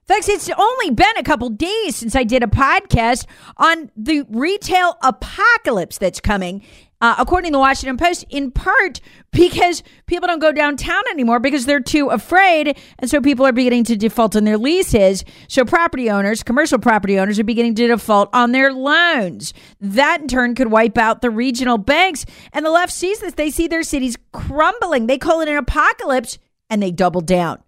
Folks, 0.07 0.29
it's 0.29 0.51
only 0.51 0.91
been 0.91 1.17
a 1.17 1.23
couple 1.23 1.49
days 1.49 1.97
since 1.97 2.15
I 2.15 2.25
did 2.25 2.43
a 2.43 2.47
podcast 2.47 3.25
on 3.57 3.91
the 3.97 4.27
retail 4.29 4.99
apocalypse 5.03 5.97
that's 5.97 6.21
coming 6.21 6.63
uh, 7.01 7.15
according 7.19 7.51
to 7.51 7.57
the 7.57 7.59
Washington 7.59 7.97
Post, 7.97 8.25
in 8.29 8.51
part 8.51 9.01
because 9.33 9.83
people 10.07 10.27
don't 10.27 10.39
go 10.41 10.53
downtown 10.53 11.03
anymore 11.11 11.41
because 11.41 11.65
they're 11.67 11.81
too 11.81 12.09
afraid. 12.09 12.77
And 12.99 13.11
so 13.11 13.21
people 13.21 13.47
are 13.47 13.53
beginning 13.53 13.85
to 13.85 13.97
default 13.97 14.37
on 14.37 14.45
their 14.45 14.59
leases. 14.59 15.25
So 15.49 15.65
property 15.65 16.11
owners, 16.11 16.43
commercial 16.43 16.79
property 16.79 17.19
owners, 17.19 17.39
are 17.39 17.45
beginning 17.45 17.75
to 17.77 17.87
default 17.87 18.29
on 18.33 18.53
their 18.53 18.73
loans. 18.73 19.55
That 19.81 20.21
in 20.21 20.29
turn 20.29 20.55
could 20.55 20.71
wipe 20.71 20.99
out 20.99 21.23
the 21.23 21.31
regional 21.31 21.79
banks. 21.79 22.27
And 22.53 22.67
the 22.67 22.71
left 22.71 22.93
sees 22.93 23.21
this. 23.21 23.35
They 23.35 23.51
see 23.51 23.67
their 23.67 23.83
cities 23.83 24.17
crumbling. 24.33 25.07
They 25.07 25.19
call 25.19 25.41
it 25.41 25.49
an 25.49 25.57
apocalypse 25.57 26.39
and 26.69 26.83
they 26.83 26.91
double 26.91 27.21
down, 27.21 27.63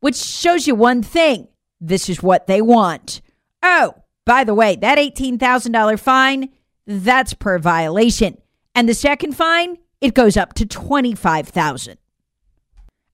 which 0.00 0.16
shows 0.16 0.66
you 0.66 0.74
one 0.74 1.02
thing 1.02 1.48
this 1.80 2.08
is 2.08 2.22
what 2.22 2.46
they 2.46 2.62
want. 2.62 3.20
Oh, 3.62 3.94
by 4.24 4.44
the 4.44 4.54
way, 4.54 4.76
that 4.76 4.98
$18,000 4.98 6.00
fine, 6.00 6.48
that's 6.86 7.34
per 7.34 7.58
violation. 7.58 8.38
And 8.76 8.86
the 8.86 8.94
second 8.94 9.32
fine, 9.32 9.78
it 10.02 10.12
goes 10.12 10.36
up 10.36 10.52
to 10.54 10.66
25,000. 10.66 11.96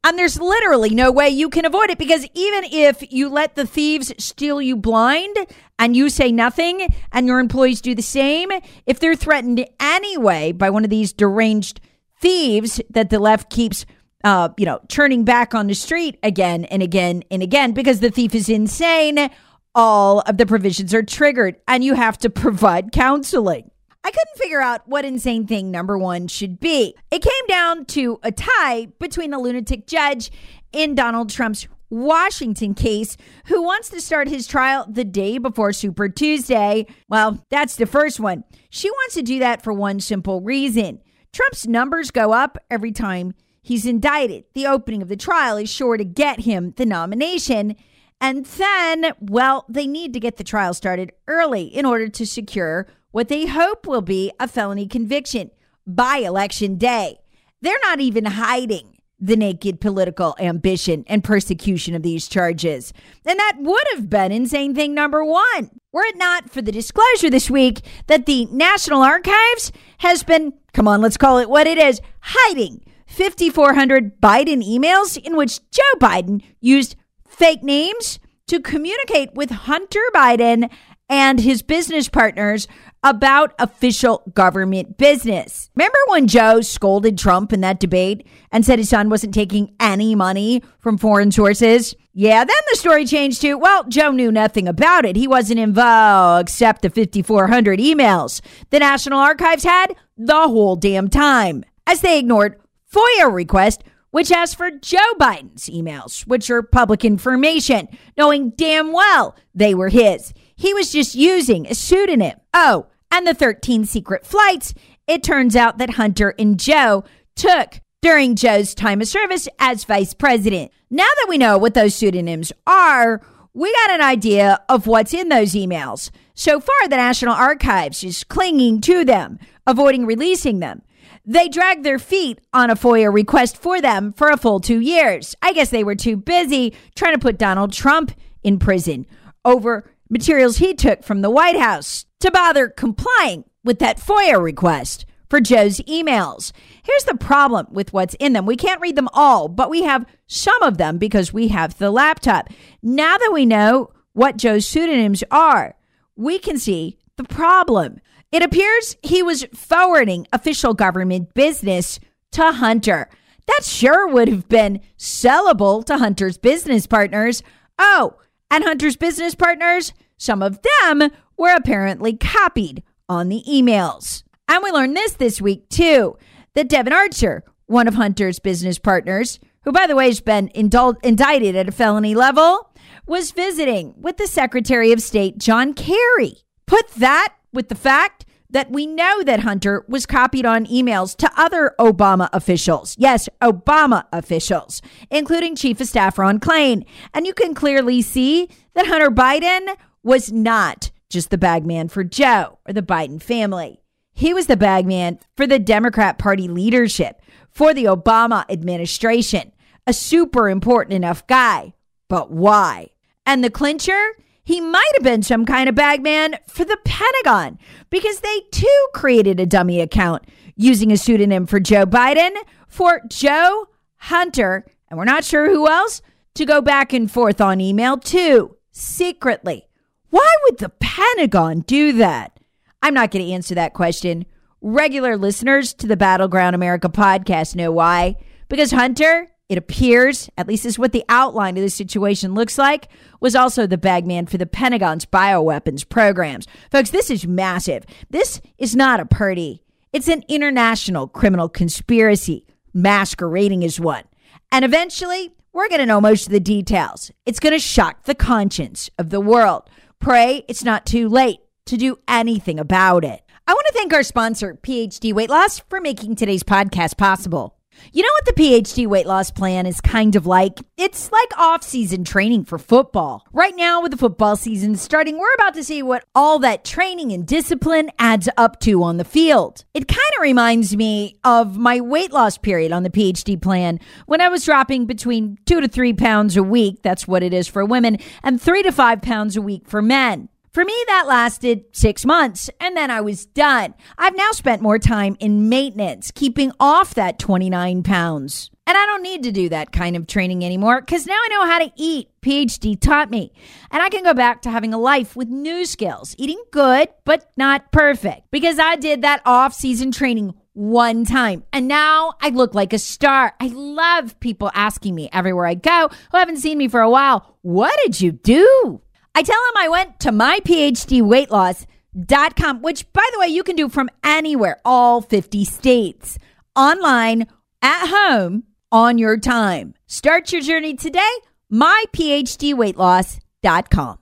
And 0.05 0.19
there's 0.19 0.41
literally 0.41 0.91
no 0.91 1.13
way 1.13 1.29
you 1.29 1.49
can 1.49 1.65
avoid 1.65 1.89
it 1.89 1.99
because 1.99 2.27
even 2.35 2.65
if 2.65 3.13
you 3.13 3.29
let 3.29 3.55
the 3.55 3.65
thieves 3.65 4.13
steal 4.19 4.61
you 4.61 4.77
blind 4.77 5.37
and 5.79 5.97
you 5.97 6.11
say 6.11 6.33
nothing 6.33 6.89
and 7.13 7.29
your 7.29 7.39
employees 7.39 7.81
do 7.81 7.95
the 7.95 8.03
same, 8.03 8.51
if 8.87 8.99
they're 8.99 9.15
threatened 9.15 9.65
anyway 9.79 10.51
by 10.51 10.69
one 10.69 10.83
of 10.83 10.91
these 10.91 11.13
deranged 11.13 11.81
thieves 12.21 12.81
that 12.91 13.11
the 13.11 13.21
left 13.21 13.49
keeps 13.49 13.87
uh, 14.25 14.49
you 14.57 14.67
know, 14.67 14.81
turning 14.89 15.25
back 15.25 15.55
on 15.55 15.69
the 15.69 15.75
street 15.75 16.19
again 16.25 16.65
and 16.67 16.83
again 16.83 17.23
and 17.31 17.43
again 17.43 17.73
because 17.73 18.01
the 18.01 18.11
thief 18.11 18.35
is 18.35 18.49
insane, 18.49 19.31
all 19.77 20.21
of 20.21 20.37
the 20.39 20.47
provisions 20.47 20.93
are 20.93 21.03
triggered 21.05 21.57
and 21.69 21.85
you 21.85 21.95
have 21.95 22.19
to 22.19 22.29
provide 22.29 22.91
counseling. 22.91 23.71
I 24.05 24.11
couldn't 24.11 24.39
figure 24.39 24.61
out 24.61 24.89
what 24.89 25.05
insane 25.05 25.47
thing 25.47 25.71
number 25.71 25.97
one 25.97 26.27
should 26.27 26.59
be. 26.59 26.95
It 27.11 27.23
came 27.23 27.47
down 27.47 27.85
to 27.87 28.19
a 28.23 28.33
tie 28.33 28.87
between 28.99 29.31
the 29.31 29.39
lunatic 29.39 29.87
judge 29.87 30.33
in 30.73 30.95
Donald 30.95 31.31
Trump's 31.31 31.69
Washington 31.89 32.75
case 32.75 33.17
who 33.47 33.63
wants 33.63 33.91
to 33.91 34.01
start 34.01 34.27
his 34.27 34.47
trial 34.47 34.87
the 34.89 35.05
day 35.05 35.39
before 35.39 35.73
Super 35.73 36.09
Tuesday. 36.09 36.87
Well, 37.09 37.45
that's 37.51 37.77
the 37.77 37.87
first 37.87 38.19
one. 38.19 38.45
She 38.71 38.91
wants 38.91 39.15
to 39.15 39.23
do 39.23 39.39
that 39.41 39.63
for 39.63 39.73
one 39.73 40.01
simple 40.01 40.41
reason 40.41 41.01
Trump's 41.33 41.67
numbers 41.67 42.11
go 42.11 42.33
up 42.33 42.59
every 42.71 42.93
time 42.93 43.35
he's 43.63 43.87
indicted. 43.87 44.45
The 44.55 44.67
opening 44.67 45.03
of 45.03 45.09
the 45.09 45.17
trial 45.17 45.57
is 45.57 45.71
sure 45.71 45.97
to 45.97 46.05
get 46.05 46.41
him 46.41 46.75
the 46.77 46.87
nomination. 46.87 47.77
And 48.21 48.45
then, 48.47 49.13
well, 49.21 49.65
they 49.69 49.87
need 49.87 50.13
to 50.13 50.21
get 50.21 50.37
the 50.37 50.45
trial 50.45 50.75
started 50.75 51.13
early 51.27 51.65
in 51.65 51.85
order 51.85 52.09
to 52.09 52.27
secure 52.27 52.87
what 53.13 53.29
they 53.29 53.47
hope 53.47 53.87
will 53.87 54.03
be 54.03 54.33
a 54.41 54.49
felony 54.49 54.87
conviction 54.87 55.51
by 55.87 56.17
election 56.17 56.77
day. 56.77 57.21
They're 57.61 57.79
not 57.83 58.01
even 58.01 58.25
hiding 58.25 58.99
the 59.21 59.37
naked 59.37 59.81
political 59.81 60.35
ambition 60.41 61.05
and 61.07 61.23
persecution 61.23 61.95
of 61.95 62.03
these 62.03 62.27
charges. 62.27 62.93
And 63.25 63.39
that 63.39 63.57
would 63.61 63.85
have 63.95 64.11
been 64.11 64.33
insane 64.33 64.75
thing 64.75 64.95
number 64.95 65.25
one. 65.25 65.71
Were 65.93 66.03
it 66.03 66.17
not 66.17 66.51
for 66.51 66.61
the 66.61 66.73
disclosure 66.73 67.31
this 67.31 67.49
week 67.49 67.83
that 68.09 68.27
the 68.27 68.47
National 68.47 69.01
Archives 69.01 69.71
has 69.99 70.25
been, 70.25 70.55
come 70.73 70.89
on, 70.89 71.01
let's 71.01 71.17
call 71.17 71.39
it 71.39 71.49
what 71.49 71.69
it 71.69 71.79
is, 71.79 72.01
hiding 72.21 72.85
5,400 73.07 74.21
Biden 74.21 74.67
emails 74.67 75.17
in 75.17 75.37
which 75.37 75.61
Joe 75.71 75.83
Biden 76.01 76.43
used 76.61 76.97
fake 77.25 77.63
names 77.63 78.19
to 78.49 78.59
communicate 78.59 79.35
with 79.35 79.51
Hunter 79.51 80.03
Biden 80.13 80.69
and 81.09 81.41
his 81.41 81.63
business 81.63 82.09
partners 82.09 82.67
about 83.03 83.55
official 83.59 84.23
government 84.35 84.97
business. 84.97 85.71
Remember 85.75 85.99
when 86.09 86.29
Joe 86.29 86.61
scolded 86.61 87.19
Trump 87.19 87.53
in 87.53 87.61
that 87.63 87.81
debate 87.81 88.27
and 88.51 88.65
said 88.65 88.79
his 88.79 88.89
son 88.89 89.11
wasn't 89.11 89.35
taking 89.35 89.75
any 89.81 90.15
money 90.15 90.63
from 90.79 90.99
foreign 90.99 91.33
sources? 91.33 91.95
Yeah, 92.15 92.45
then 92.45 92.57
the 92.71 92.77
story 92.77 93.05
changed 93.07 93.41
to, 93.41 93.55
well, 93.55 93.85
Joe 93.85 94.11
knew 94.11 94.31
nothing 94.31 94.69
about 94.69 95.05
it. 95.05 95.17
He 95.17 95.27
wasn't 95.27 95.61
involved 95.61 96.49
except 96.49 96.83
the 96.83 96.91
5,400 96.91 97.79
emails 97.79 98.41
the 98.71 98.79
National 98.79 99.19
Archives 99.19 99.65
had 99.65 99.97
the 100.17 100.49
whole 100.49 100.77
damn 100.77 101.09
time, 101.09 101.65
as 101.87 102.03
they 102.03 102.19
ignored 102.19 102.61
FOIA 102.93 103.33
request 103.33 103.83
which 104.13 104.31
asked 104.31 104.57
for 104.57 104.71
Joe 104.71 104.99
Biden's 105.19 105.69
emails, 105.71 106.27
which 106.27 106.51
are 106.51 106.63
public 106.63 107.03
information, 107.03 107.89
knowing 108.17 108.51
damn 108.51 108.93
well 108.93 109.35
they 109.55 109.75
were 109.75 109.89
his. 109.89 110.33
He 110.55 110.73
was 110.75 110.93
just 110.93 111.15
using 111.15 111.67
a 111.67 111.75
pseudonym. 111.75 112.39
Oh, 112.55 112.87
and 113.13 113.27
the 113.27 113.35
13 113.35 113.85
secret 113.85 114.27
flights 114.27 114.75
it 115.07 115.23
turns 115.23 115.57
out 115.57 115.79
that 115.79 115.91
Hunter 115.91 116.35
and 116.39 116.59
Joe 116.59 117.05
took 117.35 117.81
during 118.01 118.37
Joe's 118.37 118.75
time 118.75 119.01
of 119.01 119.09
service 119.09 119.49
as 119.59 119.85
vice 119.85 120.15
president. 120.15 120.73
Now 120.91 121.05
that 121.05 121.27
we 121.29 121.39
know 121.39 121.59
what 121.59 121.75
those 121.75 121.95
pseudonyms 121.95 122.53
are, 122.67 123.21
we 123.55 123.73
got 123.73 123.93
an 123.93 124.01
idea 124.01 124.61
of 124.69 124.87
what's 124.87 125.15
in 125.15 125.29
those 125.29 125.53
emails. 125.53 126.11
So 126.35 126.61
far, 126.61 126.89
the 126.89 126.97
National 126.97 127.35
Archives 127.35 128.03
is 128.03 128.25
clinging 128.25 128.81
to 128.83 129.05
them, 129.05 129.39
avoiding 129.67 130.07
releasing 130.07 130.61
them. 130.61 130.83
They 131.25 131.49
dragged 131.49 131.85
their 131.85 131.99
feet 131.99 132.41
on 132.53 132.71
a 132.71 132.75
FOIA 132.75 133.13
request 133.13 133.57
for 133.57 133.81
them 133.81 134.13
for 134.13 134.31
a 134.31 134.37
full 134.37 134.61
two 134.61 134.81
years. 134.81 135.37
I 135.43 135.53
guess 135.53 135.71
they 135.71 135.85
were 135.85 135.95
too 135.95 136.17
busy 136.17 136.75
trying 136.97 137.15
to 137.15 137.21
put 137.21 137.39
Donald 137.39 137.73
Trump 137.73 138.13
in 138.43 138.59
prison 138.59 139.07
over 139.45 139.91
materials 140.09 140.57
he 140.57 140.75
took 140.75 141.03
from 141.05 141.21
the 141.21 141.31
White 141.31 141.59
House 141.59 142.07
to 142.23 142.31
bother 142.31 142.69
complying 142.69 143.45
with 143.65 143.79
that 143.81 143.99
FOIA 143.99 144.43
request 144.43 145.05
for 145.29 145.41
Joe's 145.41 145.79
emails. 145.81 146.53
Here's 146.83 147.05
the 147.05 147.17
problem 147.17 147.67
with 147.71 147.93
what's 147.93 148.15
in 148.21 148.33
them. 148.33 148.47
We 148.47 148.57
can't 148.57 148.81
read 148.81 148.97
them 148.97 149.09
all, 149.13 149.49
but 149.49 149.71
we 149.71 149.83
have 149.83 150.07
some 150.27 150.63
of 150.63 150.79
them 150.79 150.99
because 150.99 151.33
we 151.33 151.49
have 151.49 151.79
the 151.79 151.91
laptop. 151.91 152.49
Now 152.83 153.19
that 153.19 153.31
we 153.33 153.45
know 153.45 153.91
what 154.13 154.37
Joe's 154.37 154.67
pseudonyms 154.67 155.25
are, 155.31 155.75
we 156.15 156.39
can 156.39 156.59
see 156.59 156.99
the 157.17 157.25
problem. 157.25 158.01
It 158.31 158.43
appears 158.43 158.97
he 159.03 159.23
was 159.23 159.47
forwarding 159.55 160.27
official 160.33 160.75
government 160.75 161.35
business 161.35 161.99
to 162.33 162.53
Hunter. 162.53 163.09
That 163.47 163.65
sure 163.65 164.07
would 164.07 164.29
have 164.29 164.49
been 164.49 164.81
sellable 164.97 165.85
to 165.87 165.99
Hunter's 165.99 166.39
business 166.39 166.87
partners. 166.87 167.43
Oh, 167.79 168.17
and 168.51 168.63
Hunter's 168.65 168.97
business 168.97 169.35
partners, 169.35 169.93
some 170.19 170.43
of 170.43 170.61
them 170.81 171.11
were 171.43 171.57
apparently 171.57 172.17
copied 172.17 172.85
on 173.09 173.29
the 173.29 173.43
emails. 173.49 174.23
And 174.47 174.63
we 174.63 174.71
learned 174.71 174.97
this 174.97 175.15
this 175.15 175.41
week 175.41 175.69
too 175.69 176.17
that 176.55 176.69
Devon 176.69 176.93
Archer, 176.93 177.43
one 177.67 177.89
of 177.89 177.95
Hunter's 177.95 178.39
business 178.39 178.79
partners, 178.79 179.41
who 179.65 179.73
by 179.73 179.89
the 179.89 179.97
way 179.97 180.07
has 180.07 180.21
been 180.21 180.51
indul- 180.55 181.03
indicted 181.03 181.57
at 181.57 181.69
a 181.69 181.73
felony 181.73 182.15
level, 182.15 182.73
was 183.09 183.33
visiting 183.33 183.93
with 183.97 184.19
the 184.19 184.29
Secretary 184.29 184.93
of 184.93 185.03
State, 185.03 185.39
John 185.39 185.75
Kerry. 185.75 186.37
Put 186.69 186.89
that 186.93 187.35
with 187.53 187.69
the 187.69 187.75
fact 187.75 188.25
that 188.49 188.71
we 188.71 188.87
know 188.87 189.25
that 189.25 189.41
Hunter 189.41 189.85
was 189.89 190.07
copied 190.07 190.47
on 190.47 190.67
emails 190.67 191.17
to 191.17 191.31
other 191.37 191.75
Obama 191.81 192.29
officials. 192.33 192.95
Yes, 193.01 193.29
Obama 193.43 194.05
officials, 194.13 194.81
including 195.11 195.57
Chief 195.57 195.81
of 195.81 195.89
Staff 195.89 196.19
Ron 196.19 196.39
Klain. 196.39 196.85
And 197.13 197.27
you 197.27 197.35
can 197.35 197.53
clearly 197.53 198.01
see 198.01 198.49
that 198.75 198.87
Hunter 198.87 199.11
Biden 199.11 199.75
was 200.05 200.31
not 200.31 200.93
just 201.13 201.31
the 201.31 201.39
bagman 201.39 201.89
for 201.89 202.03
Joe 202.03 202.59
or 202.67 202.73
the 202.73 202.83
Biden 202.83 203.23
family. 203.23 203.83
He 204.13 204.35
was 204.35 204.47
the 204.47 204.57
bagman 204.57 205.19
for 205.37 205.47
the 205.47 205.59
Democrat 205.59 206.19
Party 206.19 206.49
leadership, 206.49 207.21
for 207.51 207.73
the 207.75 207.85
Obama 207.85 208.45
administration. 208.49 209.53
A 209.87 209.93
super 209.93 210.49
important 210.49 210.95
enough 210.95 211.27
guy. 211.27 211.75
But 212.09 212.31
why? 212.31 212.91
And 213.27 213.45
the 213.45 213.51
clincher? 213.51 214.01
He 214.45 214.61
might 214.61 214.91
have 214.95 215.05
been 215.05 215.23
some 215.23 215.45
kind 215.45 215.69
of 215.69 215.75
bagman 215.75 216.37
for 216.49 216.65
the 216.65 216.79
Pentagon 216.85 217.59
because 217.91 218.21
they 218.21 218.41
too 218.51 218.89
created 218.93 219.39
a 219.39 219.47
dummy 219.47 219.81
account 219.81 220.25
using 220.57 220.91
a 220.91 220.97
pseudonym 220.97 221.47
for 221.47 221.61
Joe 221.61 221.87
Biden 221.87 222.35
for 222.67 223.01
Joe 223.09 223.69
Hunter, 223.97 224.65
and 224.89 224.99
we're 224.99 225.05
not 225.05 225.25
sure 225.25 225.49
who 225.49 225.69
else, 225.69 226.03
to 226.35 226.47
go 226.47 226.61
back 226.61 226.93
and 226.93 227.11
forth 227.11 227.41
on 227.41 227.61
email 227.61 227.99
too, 227.99 228.57
secretly. 228.71 229.69
Why 230.13 230.29
would 230.45 230.59
the 230.59 230.69
Pentagon 230.69 231.61
do 231.61 231.95
that? 231.95 232.39
I'm 232.83 232.93
not 232.93 233.11
going 233.11 233.25
to 233.25 233.33
answer 233.33 233.55
that 233.55 233.73
question. 233.73 234.27
Regular 234.61 235.17
listeners 235.17 235.73
to 235.73 235.87
the 235.87 235.97
Battleground 235.97 236.55
America 236.55 236.91
podcast 236.91 237.57
know 237.57 237.73
why. 237.73 238.17
Because 238.51 238.73
Hunter 238.73 239.31
it 239.49 239.57
appears, 239.57 240.29
at 240.37 240.47
least 240.47 240.67
is 240.67 240.79
what 240.79 240.93
the 240.93 241.05
outline 241.09 241.57
of 241.57 241.63
the 241.63 241.71
situation 241.71 242.35
looks 242.35 242.59
like, 242.59 242.89
was 243.21 243.35
also 243.35 243.67
the 243.67 243.79
bagman 243.79 244.27
for 244.27 244.37
the 244.37 244.45
Pentagon's 244.45 245.07
bioweapons 245.07 245.89
programs. 245.89 246.47
Folks, 246.71 246.91
this 246.91 247.09
is 247.09 247.27
massive. 247.27 247.85
This 248.11 248.43
is 248.59 248.77
not 248.77 249.01
a 249.01 249.07
party. 249.07 249.63
It's 249.95 250.09
an 250.09 250.25
international 250.29 251.09
criminal 251.09 251.49
conspiracy 251.49 252.47
masquerading 252.75 253.65
as 253.65 253.81
one. 253.81 254.05
And 254.51 254.63
eventually, 254.63 255.33
we're 255.55 255.69
going 255.69 255.81
to 255.81 255.87
know 255.87 256.03
most 256.03 256.27
of 256.27 256.33
the 256.33 256.41
details. 256.41 257.11
It's 257.25 257.41
going 257.41 257.55
to 257.55 257.59
shock 257.59 258.05
the 258.05 258.15
conscience 258.15 258.91
of 258.99 259.09
the 259.09 259.21
world. 259.21 259.71
Pray 260.03 260.45
it's 260.49 260.65
not 260.65 260.85
too 260.85 261.09
late 261.09 261.39
to 261.67 261.77
do 261.77 261.97
anything 262.09 262.59
about 262.59 263.05
it. 263.05 263.23
I 263.47 263.53
want 263.53 263.67
to 263.69 263.73
thank 263.73 263.95
our 263.95 264.03
sponsor, 264.03 264.59
PhD 264.61 265.13
Weight 265.13 265.31
Loss, 265.31 265.61
for 265.69 265.81
making 265.81 266.17
today's 266.17 266.43
podcast 266.43 266.97
possible. 266.97 267.55
You 267.93 268.03
know 268.03 268.13
what 268.13 268.25
the 268.25 268.43
PhD 268.43 268.87
weight 268.87 269.07
loss 269.07 269.31
plan 269.31 269.67
is 269.67 269.81
kind 269.81 270.17
of 270.17 270.27
like? 270.27 270.61
It's 270.77 271.11
like 271.13 271.39
off 271.39 271.63
season 271.63 272.05
training 272.05 272.45
for 272.45 272.59
football. 272.59 273.27
Right 273.33 273.55
now, 273.57 273.83
with 273.83 273.93
the 273.93 273.99
football 273.99 274.37
season 274.37 274.77
starting, 274.77 275.19
we're 275.19 275.35
about 275.35 275.55
to 275.55 275.65
see 275.65 275.83
what 275.83 276.05
all 276.15 276.39
that 276.41 276.65
training 276.65 277.13
and 277.13 277.27
discipline 277.27 277.91
adds 277.99 278.29
up 278.37 278.61
to 278.61 278.83
on 278.83 278.97
the 278.97 279.05
field. 279.05 279.65
It 279.75 279.89
kind 279.89 280.01
of 280.17 280.23
reminds 280.23 280.77
me 280.77 281.19
of 281.25 281.59
my 281.59 281.81
weight 281.81 282.13
loss 282.13 282.39
period 282.39 282.73
on 282.73 282.83
the 282.83 282.91
PhD 282.91 283.41
plan 283.41 283.81
when 284.07 284.21
I 284.21 284.29
was 284.29 284.45
dropping 284.45 284.87
between 284.87 285.39
two 285.47 285.61
to 285.61 285.69
three 285.69 285.93
pounds 285.93 286.37
a 286.37 286.43
week. 286.43 286.83
That's 286.83 287.07
what 287.07 287.23
it 287.23 287.35
is 287.35 287.49
for 287.49 287.65
women, 287.65 287.99
and 288.23 288.41
three 288.41 288.63
to 288.63 288.73
five 288.73 289.03
pounds 289.03 289.37
a 289.37 289.43
week 289.43 289.67
for 289.67 289.83
men. 289.83 290.29
For 290.53 290.67
me, 290.67 290.75
that 290.89 291.07
lasted 291.07 291.65
six 291.73 292.05
months 292.05 292.51
and 292.61 292.77
then 292.77 292.91
I 292.91 293.01
was 293.01 293.25
done. 293.25 293.73
I've 293.97 294.15
now 294.15 294.33
spent 294.33 294.61
more 294.61 294.79
time 294.79 295.17
in 295.19 295.49
maintenance, 295.49 296.11
keeping 296.11 296.53
off 296.61 296.93
that 296.93 297.19
29 297.19 297.83
pounds. 297.83 298.51
And 298.67 298.77
I 298.77 298.85
don't 298.85 299.03
need 299.03 299.23
to 299.23 299.33
do 299.33 299.49
that 299.49 299.73
kind 299.73 299.97
of 299.97 300.07
training 300.07 300.45
anymore 300.45 300.83
because 300.83 301.07
now 301.07 301.15
I 301.15 301.29
know 301.31 301.47
how 301.47 301.59
to 301.61 301.73
eat. 301.77 302.11
PhD 302.21 302.79
taught 302.79 303.11
me. 303.11 303.33
And 303.71 303.83
I 303.83 303.89
can 303.89 304.05
go 304.05 304.13
back 304.13 304.43
to 304.43 304.51
having 304.51 304.75
a 304.75 304.79
life 304.79 305.17
with 305.17 305.29
new 305.29 305.65
skills, 305.65 306.15
eating 306.19 306.43
good, 306.51 306.91
but 307.07 307.33
not 307.39 307.73
perfect. 307.73 308.31
Because 308.31 308.59
I 308.59 308.77
did 308.77 309.01
that 309.01 309.23
off 309.25 309.55
season 309.55 309.91
training 309.91 310.35
one 310.53 311.07
time. 311.07 311.45
And 311.55 311.67
now 311.67 312.13
I 312.21 312.29
look 312.29 312.55
like 312.55 312.75
a 312.75 312.79
star. 312.79 313.33
I 313.41 313.47
love 313.47 314.21
people 314.21 314.51
asking 314.55 314.95
me 314.95 315.09
everywhere 315.15 315.47
I 315.47 315.55
go 315.55 315.89
who 316.11 316.19
haven't 316.19 316.37
seen 316.37 316.59
me 316.59 316.69
for 316.69 316.83
a 316.83 316.91
while, 316.91 317.39
what 317.41 317.75
did 317.87 318.03
you 318.03 318.13
do? 318.13 318.83
I 319.15 319.23
tell 319.23 319.37
him 319.37 319.57
I 319.57 319.69
went 319.69 320.01
to 320.01 320.11
myphdweightloss.com, 320.11 322.63
which, 322.63 322.91
by 322.93 323.07
the 323.13 323.21
way, 323.21 323.29
you 323.29 323.43
can 323.43 323.57
do 323.57 323.69
from 323.69 323.91
anywhere, 324.03 324.59
all 324.65 325.03
50 325.03 325.45
states, 325.45 326.19
online, 326.57 327.27
at 327.61 327.89
home, 327.89 328.45
on 328.71 328.97
your 328.99 329.19
time. 329.19 329.75
Start 329.87 330.33
your 330.33 330.41
journey 330.43 330.75
today, 330.75 331.11
myphdweightloss.com. 331.53 333.99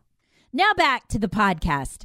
Now 0.52 0.72
back 0.76 1.08
to 1.08 1.18
the 1.18 1.28
podcast. 1.28 2.04